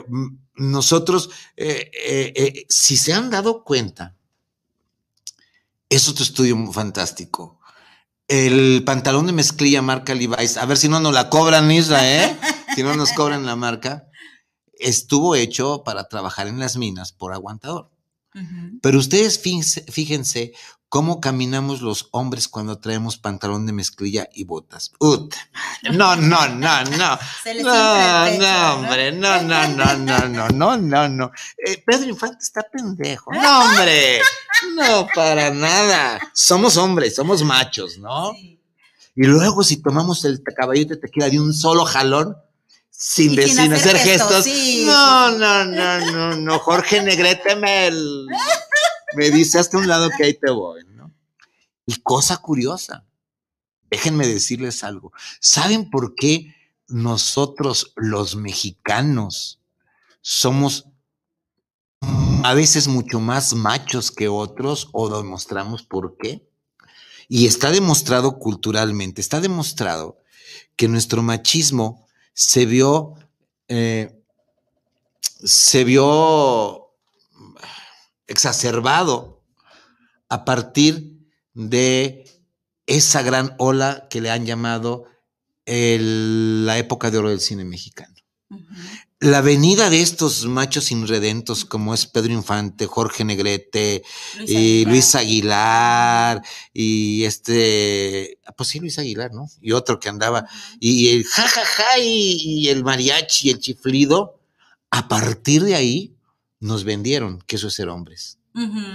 [0.56, 4.16] nosotros, eh, eh, si se han dado cuenta,
[5.90, 7.60] es otro estudio fantástico.
[8.28, 12.38] El pantalón de mezclilla marca Levi's, a ver si no nos la cobran, Isra, ¿eh?
[12.76, 14.10] si no nos cobran la marca
[14.80, 17.92] estuvo hecho para trabajar en las minas por aguantador.
[18.82, 20.54] Pero ustedes fíjense,
[20.96, 24.94] cómo caminamos los hombres cuando traemos pantalón de mezclilla y botas.
[25.02, 25.28] no,
[25.92, 26.84] no, no, no.
[26.86, 27.20] no,
[28.38, 31.32] no, hombre, no, no, no, no, no, no, no, no.
[31.86, 33.30] Pedro Infante está pendejo.
[33.34, 34.22] No, hombre,
[34.74, 36.18] no, para nada.
[36.34, 38.32] Somos hombres, somos machos, ¿no?
[38.34, 42.38] Y luego si tomamos el caballito de tequila de un solo jalón,
[42.90, 44.48] sin, hacer, gestos.
[44.86, 46.60] No, no, no, no, no.
[46.60, 47.92] Jorge Negrete me,
[49.16, 51.12] me dice hasta un lado que ahí te voy, ¿no?
[51.86, 53.06] Y cosa curiosa,
[53.90, 55.12] déjenme decirles algo.
[55.40, 56.54] ¿Saben por qué
[56.88, 59.60] nosotros los mexicanos
[60.22, 60.88] somos
[62.44, 66.48] a veces mucho más machos que otros o demostramos por qué?
[67.28, 70.20] Y está demostrado culturalmente, está demostrado
[70.76, 73.14] que nuestro machismo se vio,
[73.68, 74.22] eh,
[75.44, 76.85] se vio
[78.28, 79.44] exacerbado
[80.30, 81.16] a partir
[81.54, 82.26] de
[82.88, 85.06] esa gran ola que le han llamado
[85.66, 88.16] la época de oro del cine mexicano.
[89.20, 94.04] La venida de estos machos inredentos como es Pedro Infante, Jorge Negrete
[94.46, 99.50] y Luis Aguilar y este, pues sí, Luis Aguilar, ¿no?
[99.62, 100.48] Y otro que andaba,
[100.80, 104.40] y, el jajaja y, el mariachi y el chiflido,
[104.92, 106.15] a partir de ahí
[106.66, 108.40] nos vendieron que eso es ser hombres.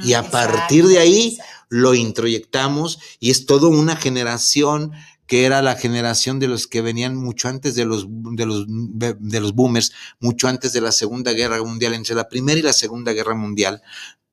[0.02, 1.36] y a partir de ahí
[1.68, 4.92] lo introyectamos y es toda una generación
[5.26, 9.40] que era la generación de los que venían mucho antes de los, de los, de
[9.40, 13.12] los boomers, mucho antes de la Segunda Guerra Mundial, entre la Primera y la Segunda
[13.12, 13.82] Guerra Mundial,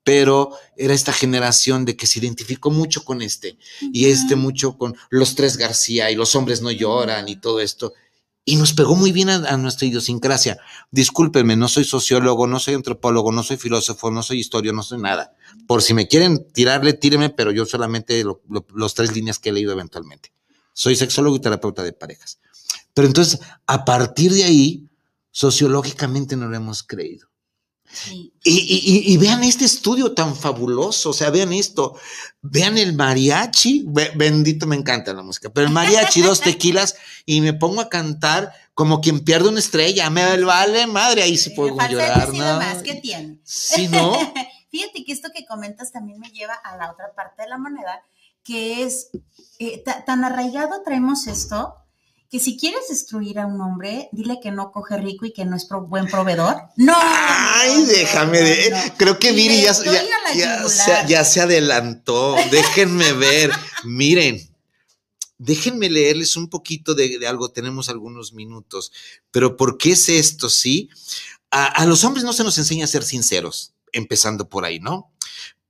[0.02, 3.58] pero era esta generación de que se identificó mucho con este,
[3.92, 7.92] y este mucho con los tres García y los hombres no lloran y todo esto.
[8.48, 10.56] Y nos pegó muy bien a, nuestra idiosincrasia.
[10.90, 15.02] Discúlpenme, no soy sociólogo, no soy antropólogo, no soy filósofo, no soy historia, no soy
[15.02, 15.34] nada.
[15.66, 19.72] Por si me quieren tirarle, tíreme, pero yo solamente los tres líneas que he leído
[19.72, 20.32] eventualmente.
[20.72, 22.40] Soy sexólogo y terapeuta de parejas.
[22.94, 24.88] Pero entonces, a partir de ahí,
[25.30, 27.27] sociológicamente no lo hemos creído.
[28.44, 31.96] Y, vean este estudio tan fabuloso, o sea, vean esto,
[32.40, 37.54] vean el mariachi, bendito me encanta la música, pero el mariachi, dos tequilas, y me
[37.54, 42.32] pongo a cantar como quien pierde una estrella, me vale madre, ahí sí puedo llorar,
[42.32, 42.58] ¿no?
[42.58, 43.38] Más, ¿qué tiene?
[43.44, 44.12] Sí, ¿no?
[44.70, 48.02] Fíjate que esto que comentas también me lleva a la otra parte de la moneda,
[48.44, 49.10] que es
[49.58, 51.74] eh, tan arraigado traemos esto
[52.30, 55.56] que si quieres destruir a un hombre, dile que no coge rico y que no
[55.56, 56.56] es buen proveedor.
[56.76, 56.94] No.
[56.94, 58.92] Ay, déjame de.
[58.98, 59.72] Creo que Viri ya,
[61.06, 62.36] ya, se, adelantó.
[62.50, 63.50] Déjenme ver.
[63.84, 64.46] Miren.
[65.40, 68.90] Déjenme leerles un poquito de, algo, tenemos algunos minutos,
[69.30, 70.50] pero ¿por qué es esto?
[70.50, 70.90] Sí,
[71.52, 75.12] a, los hombres no se nos enseña a ser sinceros, empezando por ahí, ¿no?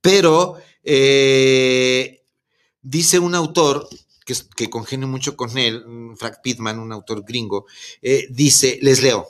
[0.01, 2.23] Pero eh,
[2.81, 3.87] dice un autor
[4.29, 5.83] que, que congenio mucho con él,
[6.15, 7.65] Frank Pittman, un autor gringo,
[8.01, 9.27] eh, dice, les leo,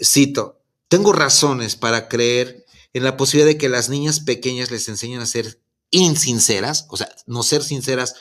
[0.00, 5.20] cito, tengo razones para creer en la posibilidad de que las niñas pequeñas les enseñen
[5.20, 5.60] a ser
[5.90, 8.14] insinceras, o sea, no ser sinceras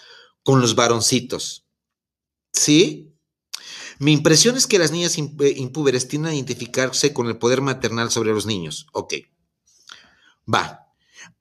[0.43, 1.65] con los varoncitos.
[2.51, 3.13] ¿Sí?
[3.99, 8.11] Mi impresión es que las niñas eh, impúberes tienden a identificarse con el poder maternal
[8.11, 8.87] sobre los niños.
[8.93, 9.13] Ok.
[10.51, 10.87] Va.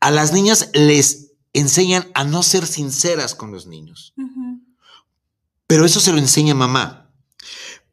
[0.01, 4.13] A las niñas les enseñan a no ser sinceras con los niños.
[5.67, 7.11] Pero eso se lo enseña mamá.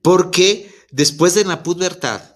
[0.01, 2.35] Porque después de la pubertad,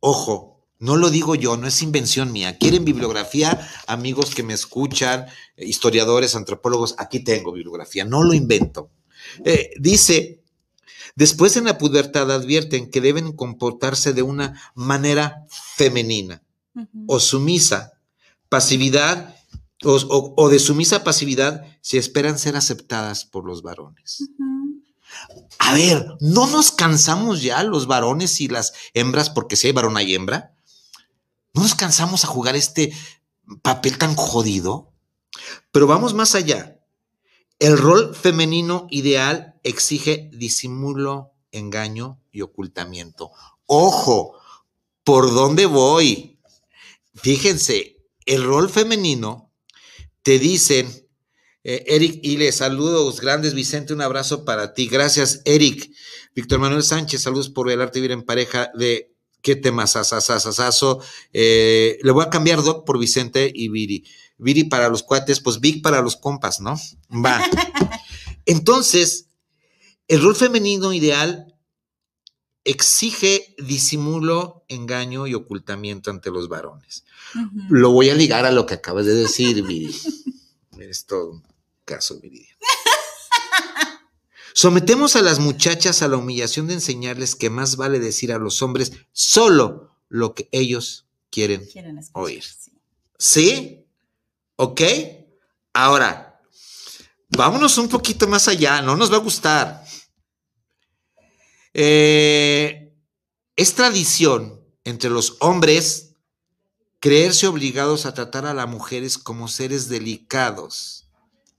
[0.00, 2.58] ojo, no lo digo yo, no es invención mía.
[2.58, 3.66] ¿Quieren bibliografía?
[3.86, 8.90] Amigos que me escuchan, historiadores, antropólogos, aquí tengo bibliografía, no lo invento.
[9.44, 10.42] Eh, dice,
[11.14, 16.42] después en la pubertad advierten que deben comportarse de una manera femenina
[17.06, 17.94] o sumisa,
[18.50, 19.34] pasividad
[19.84, 24.22] o, de sumisa pasividad si esperan ser aceptadas por los varones.
[25.58, 29.96] A ver, ¿no nos cansamos ya los varones y las hembras, porque si hay varón
[29.96, 30.54] hay hembra?
[31.52, 32.92] ¿No nos cansamos a jugar este
[33.62, 34.92] papel tan jodido?
[35.72, 36.80] Pero vamos más allá.
[37.58, 43.30] El rol femenino ideal exige disimulo, engaño y ocultamiento.
[43.64, 44.34] Ojo,
[45.04, 46.38] ¿por dónde voy?
[47.14, 49.45] Fíjense, el rol femenino
[50.26, 50.88] te dicen,
[51.62, 54.88] eh, Eric Ile, saludos grandes, Vicente, un abrazo para ti.
[54.88, 55.88] Gracias, Eric.
[56.34, 61.00] Víctor Manuel Sánchez, saludos por el arte vivir en pareja de qué temas, asasasasaso.
[61.32, 64.04] Eh, le voy a cambiar Doc por Vicente y Viri.
[64.36, 66.74] Viri para los cuates, pues Vic para los compas, ¿no?
[67.24, 67.40] Va.
[68.46, 69.28] Entonces,
[70.08, 71.55] el rol femenino ideal
[72.66, 77.04] exige disimulo, engaño y ocultamiento ante los varones.
[77.70, 79.94] Lo voy a ligar a lo que acabas de decir, Viri.
[80.78, 81.42] Es todo un
[81.84, 82.56] caso, Viridia.
[84.52, 88.62] Sometemos a las muchachas a la humillación de enseñarles que más vale decir a los
[88.62, 91.68] hombres solo lo que ellos quieren,
[92.12, 92.44] oír.
[93.18, 93.84] Sí.
[94.56, 94.80] ¿Ok?
[95.72, 96.40] Ahora,
[97.28, 99.85] vámonos un poquito más allá, no nos va a gustar.
[101.78, 102.90] Eh,
[103.54, 106.14] es tradición entre los hombres
[107.00, 111.06] creerse obligados a tratar a las mujeres como seres delicados,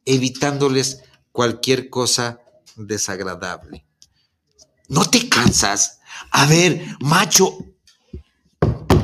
[0.06, 2.40] evitándoles cualquier cosa
[2.76, 3.86] desagradable.
[4.88, 6.00] ¿No te cansas?
[6.32, 7.56] A ver, macho,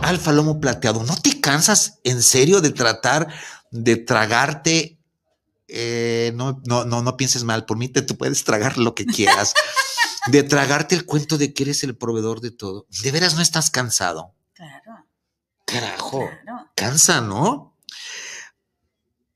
[0.01, 3.27] alfa lomo plateado, ¿no te cansas en serio de tratar
[3.69, 4.97] de tragarte?
[5.67, 9.05] Eh, no, no, no, no pienses mal, por mí te, tú puedes tragar lo que
[9.05, 9.53] quieras
[10.27, 12.87] de tragarte el cuento de que eres el proveedor de todo.
[13.01, 14.33] ¿De veras no estás cansado?
[14.53, 15.07] Claro.
[15.65, 16.29] Carajo.
[16.75, 17.77] Cansa, ¿no?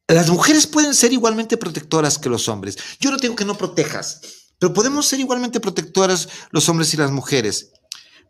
[0.08, 2.78] Las mujeres pueden ser igualmente protectoras que los hombres.
[3.00, 4.22] Yo no digo que no protejas,
[4.58, 7.72] pero podemos ser igualmente protectoras los hombres y las mujeres.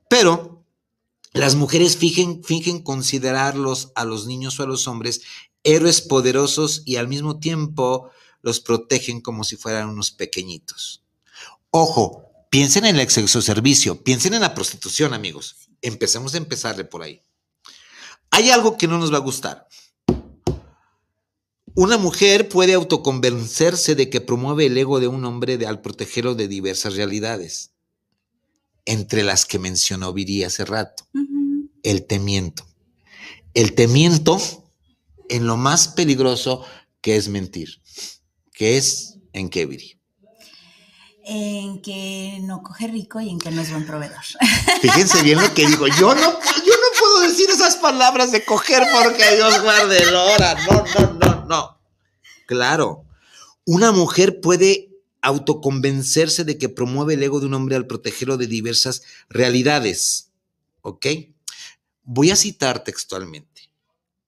[0.10, 0.66] Pero
[1.34, 5.22] las mujeres fingen, fingen considerarlos a los niños o a los hombres
[5.64, 8.10] héroes poderosos y al mismo tiempo
[8.42, 11.04] los protegen como si fueran unos pequeñitos.
[11.70, 15.70] Ojo, Piensen en el exceso servicio, piensen en la prostitución, amigos.
[15.82, 17.22] Empecemos a empezarle por ahí.
[18.32, 19.68] Hay algo que no nos va a gustar.
[21.76, 26.48] Una mujer puede autoconvencerse de que promueve el ego de un hombre al protegerlo de
[26.48, 27.74] diversas realidades,
[28.86, 31.08] entre las que mencionó Viri hace rato.
[31.84, 32.66] El temiento.
[33.54, 34.40] El temiento
[35.30, 36.64] en lo más peligroso
[37.02, 37.82] que es mentir,
[38.54, 39.97] que es en qué Viri
[41.30, 44.24] en que no coge rico y en que no es buen proveedor.
[44.82, 45.86] Fíjense bien lo que digo.
[45.88, 50.56] Yo no, yo no puedo decir esas palabras de coger porque Dios guarde el hora.
[50.66, 51.80] No, no, no, no.
[52.46, 53.04] Claro.
[53.66, 54.90] Una mujer puede
[55.22, 60.30] autoconvencerse de que promueve el ego de un hombre al protegerlo de diversas realidades.
[60.82, 61.08] ¿Ok?
[62.04, 63.70] Voy a citar textualmente.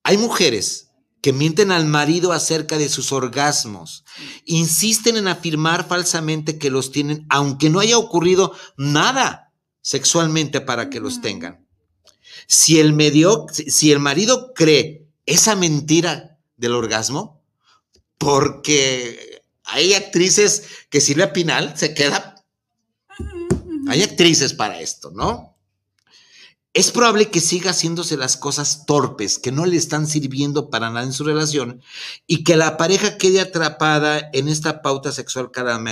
[0.02, 0.89] Hay mujeres
[1.20, 4.04] que mienten al marido acerca de sus orgasmos,
[4.44, 9.52] insisten en afirmar falsamente que los tienen, aunque no haya ocurrido nada
[9.82, 11.66] sexualmente para que los tengan.
[12.46, 17.42] Si el, medio, si el marido cree esa mentira del orgasmo,
[18.18, 22.34] porque hay actrices que Silvia Pinal se queda.
[23.88, 25.49] Hay actrices para esto, ¿no?
[26.72, 31.04] Es probable que siga haciéndose las cosas torpes, que no le están sirviendo para nada
[31.04, 31.82] en su relación
[32.28, 35.82] y que la pareja quede atrapada en esta pauta sexual cada,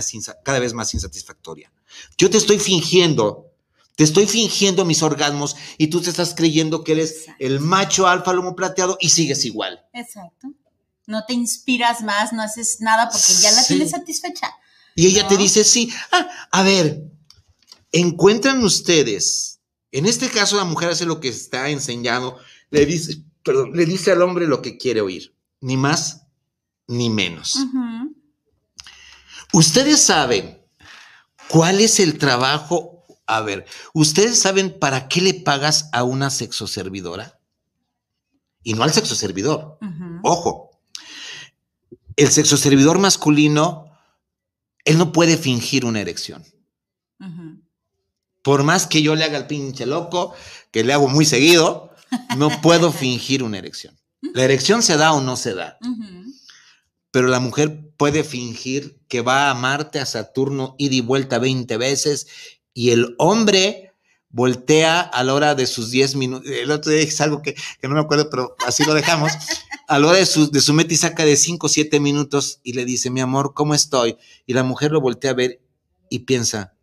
[0.44, 1.72] cada vez más insatisfactoria.
[2.16, 3.50] Yo te estoy fingiendo,
[3.96, 8.32] te estoy fingiendo mis orgasmos y tú te estás creyendo que eres el macho alfa
[8.32, 9.84] lomo plateado y sigues igual.
[9.92, 10.52] Exacto.
[11.06, 14.54] No te inspiras más, no haces nada porque ya la tienes satisfecha.
[14.94, 17.02] Y ella te dice, sí, ah, a ver,
[17.90, 19.57] encuentran ustedes,
[19.92, 22.38] en este caso la mujer hace lo que está enseñando,
[22.70, 26.26] le dice, perdón, le dice al hombre lo que quiere oír, ni más
[26.86, 27.58] ni menos.
[29.52, 30.62] Ustedes saben
[31.48, 37.40] cuál es el trabajo, a ver, ustedes saben para qué le pagas a una sexoservidora
[38.62, 39.78] y no al sexoservidor.
[40.22, 40.70] Ojo,
[42.16, 43.90] el sexoservidor masculino,
[44.84, 46.44] él no puede fingir una erección.
[48.48, 50.32] Por más que yo le haga el pinche loco,
[50.70, 51.90] que le hago muy seguido,
[52.38, 53.94] no puedo fingir una erección.
[54.32, 55.76] La erección se da o no se da.
[57.10, 61.76] Pero la mujer puede fingir que va a Marte, a Saturno, ida y vuelta 20
[61.76, 62.26] veces,
[62.72, 63.92] y el hombre
[64.30, 66.50] voltea a la hora de sus 10 minutos.
[66.50, 69.30] El otro día es algo que, no me acuerdo, pero así lo dejamos.
[69.88, 72.60] A la hora de su, de su meta y saca de 5 o 7 minutos
[72.62, 74.16] y le dice, mi amor, ¿cómo estoy?
[74.46, 75.60] Y la mujer lo voltea a ver
[76.08, 76.77] y piensa,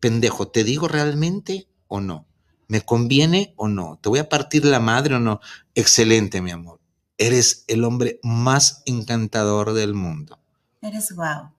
[0.00, 2.26] pendejo, ¿te digo realmente o no?
[2.66, 3.98] ¿Me conviene o no?
[4.02, 5.40] ¿Te voy a partir la madre o no?
[5.74, 6.80] Excelente, mi amor.
[7.16, 10.38] Eres el hombre más encantador del mundo.
[10.82, 11.50] Eres guau.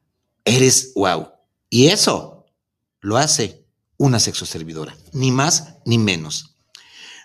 [0.45, 1.33] Eres guau.
[1.69, 2.45] Y eso
[3.01, 3.65] lo hace
[3.97, 6.55] una sexoservidora, ni más ni menos.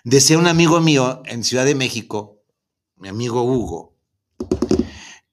[0.03, 2.43] Decía un amigo mío en Ciudad de México,
[2.97, 3.95] mi amigo Hugo,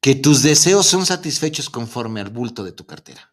[0.00, 3.31] que tus deseos son satisfechos conforme al bulto de tu cartera.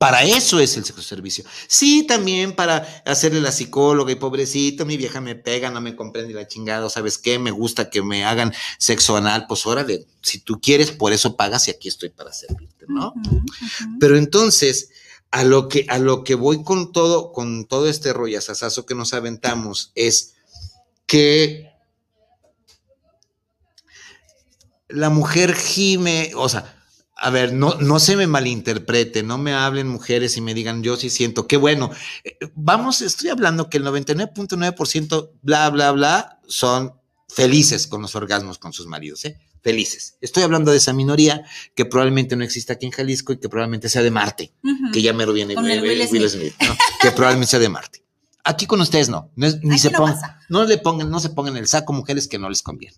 [0.00, 1.44] Para eso es el sexo servicio.
[1.66, 6.32] Sí, también para hacerle la psicóloga y pobrecito, mi vieja me pega, no me comprende
[6.32, 7.38] la chingada, ¿sabes qué?
[7.38, 11.68] Me gusta que me hagan sexo anal, pues órale, si tú quieres, por eso pagas
[11.68, 13.12] y aquí estoy para servirte, ¿no?
[14.00, 14.88] Pero entonces,
[15.30, 19.12] a lo que, a lo que voy con todo, con todo este rollazazazo que nos
[19.12, 20.32] aventamos es
[21.04, 21.68] que
[24.88, 26.79] la mujer gime, o sea,
[27.22, 30.96] a ver, no, no se me malinterprete, no me hablen mujeres y me digan, yo
[30.96, 31.90] sí siento, qué bueno.
[32.24, 36.94] Eh, vamos, estoy hablando que el 99.9%, bla, bla, bla, son
[37.28, 39.38] felices con los orgasmos con sus maridos, ¿eh?
[39.62, 40.16] Felices.
[40.22, 41.44] Estoy hablando de esa minoría
[41.74, 44.54] que probablemente no exista aquí en Jalisco y que probablemente sea de Marte,
[44.90, 46.54] que ya me lo viene Will, Smith,
[47.02, 48.02] que probablemente sea de Marte.
[48.42, 50.16] Aquí con ustedes no, ni se pongan,
[50.48, 52.96] no le pongan, no se pongan el saco mujeres que no les conviene.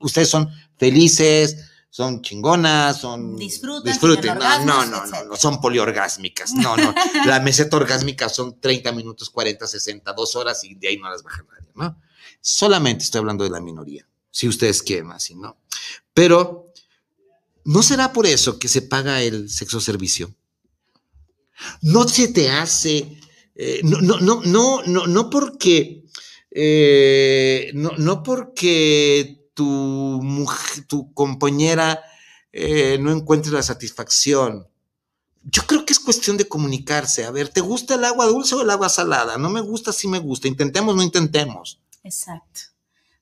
[0.00, 0.48] ustedes son
[0.78, 4.38] felices, son chingonas, son disfruten, disfruten.
[4.38, 6.52] No, no, no, no, son poliorgásmicas.
[6.52, 6.94] No, no.
[7.26, 11.22] la meseta orgásmica son 30 minutos, 40, 60, dos horas y de ahí no las
[11.22, 12.00] baja nadie, ¿no?
[12.40, 15.58] Solamente estoy hablando de la minoría, si ustedes quieren así, ¿no?
[16.12, 16.72] Pero,
[17.64, 20.34] ¿no será por eso que se paga el sexo servicio?
[21.82, 23.18] No se te hace,
[23.54, 26.04] eh, no, no, no, no, no, no porque,
[26.50, 29.64] eh, no, no porque tu,
[30.22, 32.00] mujer, tu compañera
[32.52, 34.68] eh, no encuentre la satisfacción.
[35.42, 37.24] Yo creo que es cuestión de comunicarse.
[37.24, 39.36] A ver, ¿te gusta el agua dulce o el agua salada?
[39.36, 40.46] No me gusta, sí me gusta.
[40.46, 41.80] Intentemos, no intentemos.
[42.04, 42.77] Exacto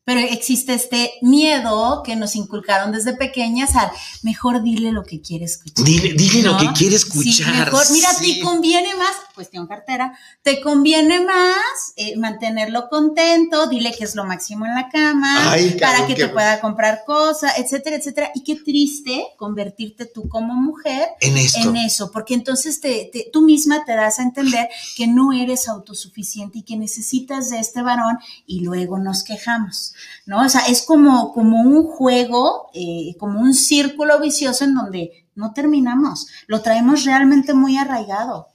[0.07, 3.91] pero existe este miedo que nos inculcaron desde pequeñas al
[4.23, 5.85] mejor dile lo que quiere escuchar.
[5.85, 7.53] Dile, dile lo que quiere escuchar.
[7.53, 11.57] mejor, mira, te conviene más, cuestión cartera, te conviene más
[11.97, 16.61] eh, mantenerlo contento, dile que es lo máximo en la cama, para que te pueda
[16.61, 18.31] comprar cosas, etcétera, etcétera.
[18.33, 23.85] Y qué triste convertirte tú como mujer en, en eso, porque entonces te, tú misma
[23.85, 28.61] te das a entender que no eres autosuficiente y que necesitas de este varón y
[28.61, 29.95] luego nos quejamos.
[30.27, 30.45] ¿No?
[30.45, 35.53] O sea, es como, como un juego, eh, como un círculo vicioso en donde no
[35.53, 38.49] terminamos, lo traemos realmente muy arraigado.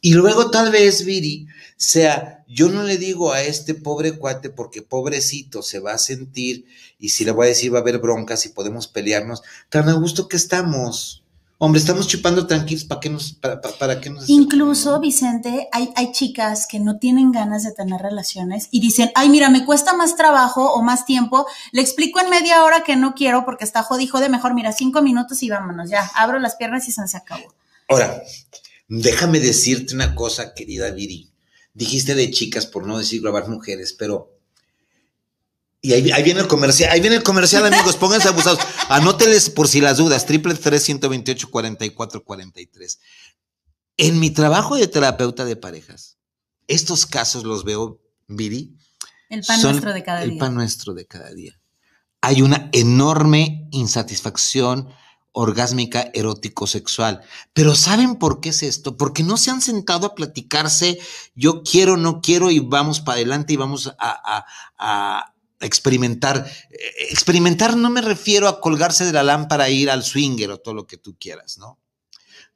[0.00, 4.82] Y luego tal vez, Viri, sea, yo no le digo a este pobre cuate porque
[4.82, 6.66] pobrecito se va a sentir
[6.98, 9.92] y si le voy a decir va a haber broncas y podemos pelearnos, tan a
[9.92, 11.24] gusto que estamos.
[11.60, 16.12] Hombre, estamos chupando tranquilos, ¿para qué nos, para, para, qué nos Incluso, Vicente, hay, hay
[16.12, 20.14] chicas que no tienen ganas de tener relaciones y dicen, ay, mira, me cuesta más
[20.14, 24.20] trabajo o más tiempo, le explico en media hora que no quiero porque está jodido
[24.20, 27.52] de mejor, mira, cinco minutos y vámonos, ya, abro las piernas y se acabó.
[27.88, 28.22] Ahora,
[28.86, 31.32] déjame decirte una cosa, querida Viri.
[31.74, 34.38] Dijiste de chicas, por no decir grabar mujeres, pero
[35.80, 38.58] y ahí, viene el comercial, ahí viene el comercial, amigos, pónganse abusados.
[38.88, 42.98] Anóteles por si las dudas, triple tres 128 44 43.
[43.98, 46.16] En mi trabajo de terapeuta de parejas,
[46.68, 48.76] estos casos los veo, Viri.
[49.28, 50.32] El pan nuestro de cada día.
[50.32, 51.60] El pan nuestro de cada día.
[52.22, 54.88] Hay una enorme insatisfacción
[55.32, 57.20] orgásmica erótico-sexual.
[57.52, 58.96] Pero ¿saben por qué es esto?
[58.96, 60.98] Porque no se han sentado a platicarse,
[61.34, 64.46] yo quiero, no quiero, y vamos para adelante y vamos a,
[64.78, 66.50] a experimentar.
[67.10, 70.74] Experimentar no me refiero a colgarse de la lámpara e ir al swinger o todo
[70.74, 71.78] lo que tú quieras, ¿no?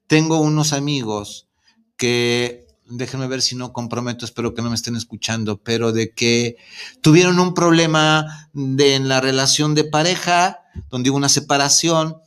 [0.06, 1.48] Tengo unos amigos
[1.96, 6.56] que, déjenme ver si no comprometo, espero que no me estén escuchando, pero de que
[7.00, 12.18] tuvieron un problema en la relación de pareja, donde hubo una separación,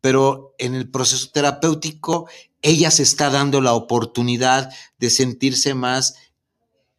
[0.00, 2.28] pero en el proceso terapéutico
[2.62, 6.16] ella se está dando la oportunidad de sentirse más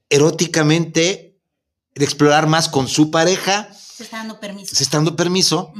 [0.09, 1.30] eróticamente,
[1.95, 3.69] de explorar más con su pareja.
[3.73, 4.75] Se está dando permiso.
[4.75, 5.73] Se está dando permiso.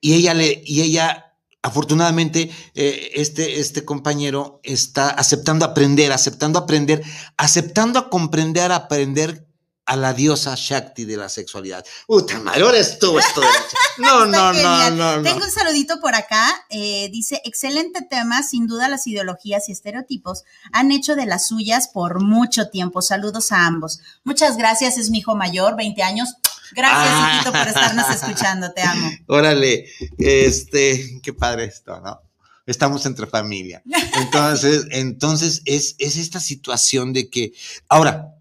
[0.00, 7.02] Y ella le, y ella, afortunadamente, eh, este, este compañero está aceptando aprender, aceptando aprender,
[7.36, 9.49] aceptando a comprender, a aprender
[9.90, 11.84] a la diosa Shakti de la sexualidad.
[12.06, 13.42] Puta madre, ahora estuvo esto
[13.98, 16.64] No, no, no, no, Tengo un saludito por acá.
[16.68, 18.44] Eh, dice, excelente tema.
[18.44, 23.02] Sin duda las ideologías y estereotipos han hecho de las suyas por mucho tiempo.
[23.02, 23.98] Saludos a ambos.
[24.22, 24.96] Muchas gracias.
[24.96, 26.34] Es mi hijo mayor, 20 años.
[26.72, 27.32] Gracias, ah.
[27.34, 28.72] hijito, por estarnos escuchando.
[28.72, 29.10] Te amo.
[29.26, 29.86] Órale,
[30.18, 32.20] este, qué padre esto, ¿no?
[32.64, 33.82] Estamos entre familia.
[34.14, 37.54] Entonces, entonces es, es esta situación de que,
[37.88, 38.36] ahora,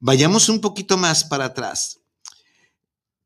[0.00, 2.00] Vayamos un poquito más para atrás.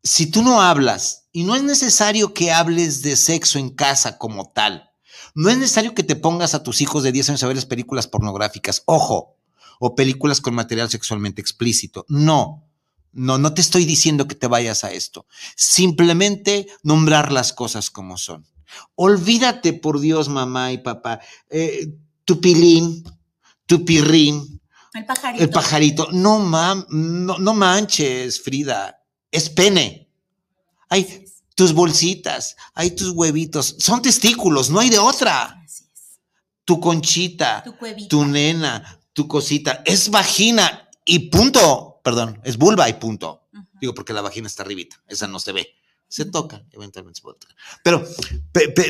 [0.02, 4.50] Si tú no hablas, y no es necesario que hables de sexo en casa como
[4.52, 4.90] tal,
[5.34, 8.06] no es necesario que te pongas a tus hijos de 10 años a ver películas
[8.06, 9.36] pornográficas, ojo,
[9.80, 12.04] o películas con material sexualmente explícito.
[12.08, 12.68] No,
[13.12, 15.26] no, no te estoy diciendo que te vayas a esto.
[15.56, 18.46] Simplemente nombrar las cosas como son.
[18.94, 21.20] Olvídate, por Dios, mamá y papá,
[21.50, 23.04] eh, tu pilín,
[23.66, 24.53] tu pirrín,
[24.94, 25.44] el pajarito.
[25.44, 26.08] El pajarito.
[26.12, 26.38] No,
[26.88, 29.02] no, manches, Frida.
[29.30, 30.08] Es pene.
[30.88, 33.76] Hay tus bolsitas, hay tus huevitos.
[33.78, 35.60] Son testículos, no hay de otra.
[35.64, 36.20] Así es.
[36.64, 37.74] Tu conchita, tu,
[38.08, 39.82] tu nena, tu cosita.
[39.84, 42.00] Es vagina y punto.
[42.02, 43.48] Perdón, es vulva y punto.
[43.80, 45.02] Digo, porque la vagina está arribita.
[45.08, 45.74] Esa no se ve.
[46.06, 47.56] Se toca, eventualmente se puede tocar.
[47.82, 48.04] Pero,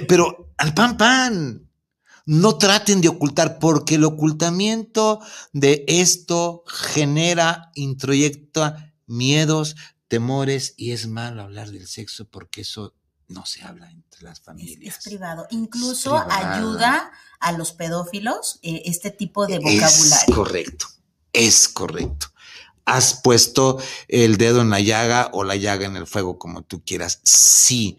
[0.07, 1.71] pero al pan pan.
[2.27, 5.21] No traten de ocultar, porque el ocultamiento
[5.53, 9.77] de esto genera, introyecta miedos,
[10.09, 12.95] temores, y es malo hablar del sexo porque eso
[13.29, 14.99] no se habla entre las familias.
[14.99, 15.47] Es, privado.
[15.51, 17.11] Incluso ayuda
[17.41, 19.89] a los pedófilos eh, este tipo de vocabulario.
[19.93, 20.87] Es correcto,
[21.33, 22.29] es correcto.
[22.87, 26.83] Has puesto el dedo en la llaga o la llaga en el fuego, como tú
[26.85, 27.21] quieras.
[27.25, 27.97] Sí,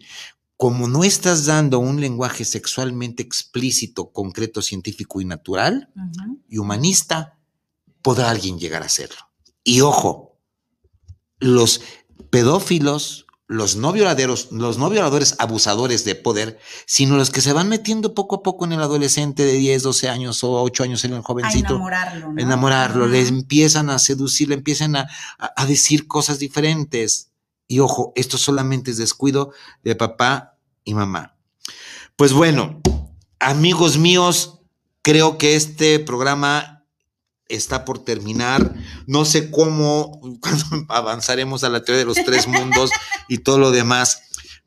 [0.56, 5.90] como no estás dando un lenguaje sexualmente explícito, concreto, científico y natural
[6.48, 7.38] y humanista,
[8.00, 9.18] podrá alguien llegar a hacerlo.
[9.64, 10.38] Y ojo,
[11.38, 11.82] los
[12.30, 17.68] pedófilos, los no violaderos, los no violadores abusadores de poder, sino los que se van
[17.68, 21.12] metiendo poco a poco en el adolescente de 10, 12 años o 8 años en
[21.12, 21.66] el jovencito.
[21.66, 22.32] A enamorarlo.
[22.32, 22.40] ¿no?
[22.40, 27.30] Enamorarlo, les empiezan a seducir, le empiezan a, a decir cosas diferentes
[27.68, 29.52] y ojo, esto solamente es descuido
[29.82, 31.36] de papá y mamá.
[32.16, 32.80] Pues bueno,
[33.40, 34.60] amigos míos,
[35.02, 36.76] creo que este programa
[37.48, 38.74] está por terminar.
[39.06, 40.20] No sé cómo
[40.88, 42.90] avanzaremos a la teoría de los tres mundos
[43.28, 44.22] y todo lo demás.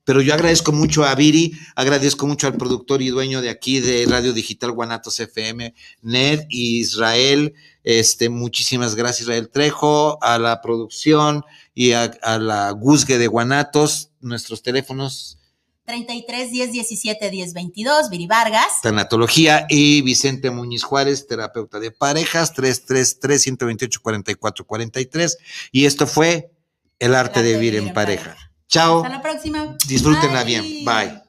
[0.09, 4.07] Pero yo agradezco mucho a Viri, agradezco mucho al productor y dueño de aquí de
[4.07, 7.53] Radio Digital Guanatos FM, Ned y Israel.
[7.83, 11.43] Este, muchísimas gracias, Israel Trejo, a la producción
[11.75, 14.09] y a, la Guzgue de Guanatos.
[14.19, 15.37] Nuestros teléfonos
[15.85, 18.81] 33 10 17 10 22, Viri Vargas.
[18.81, 25.37] Tanatología y Vicente Muñiz Juárez, terapeuta de parejas, 333 128 44 43.
[25.71, 26.49] Y esto fue
[26.97, 28.48] El arte, de vivir, en, pareja.
[28.69, 28.97] Chao.
[28.97, 29.75] Hasta la próxima.
[29.87, 30.63] Disfrútenla bien.
[30.85, 31.28] Bye.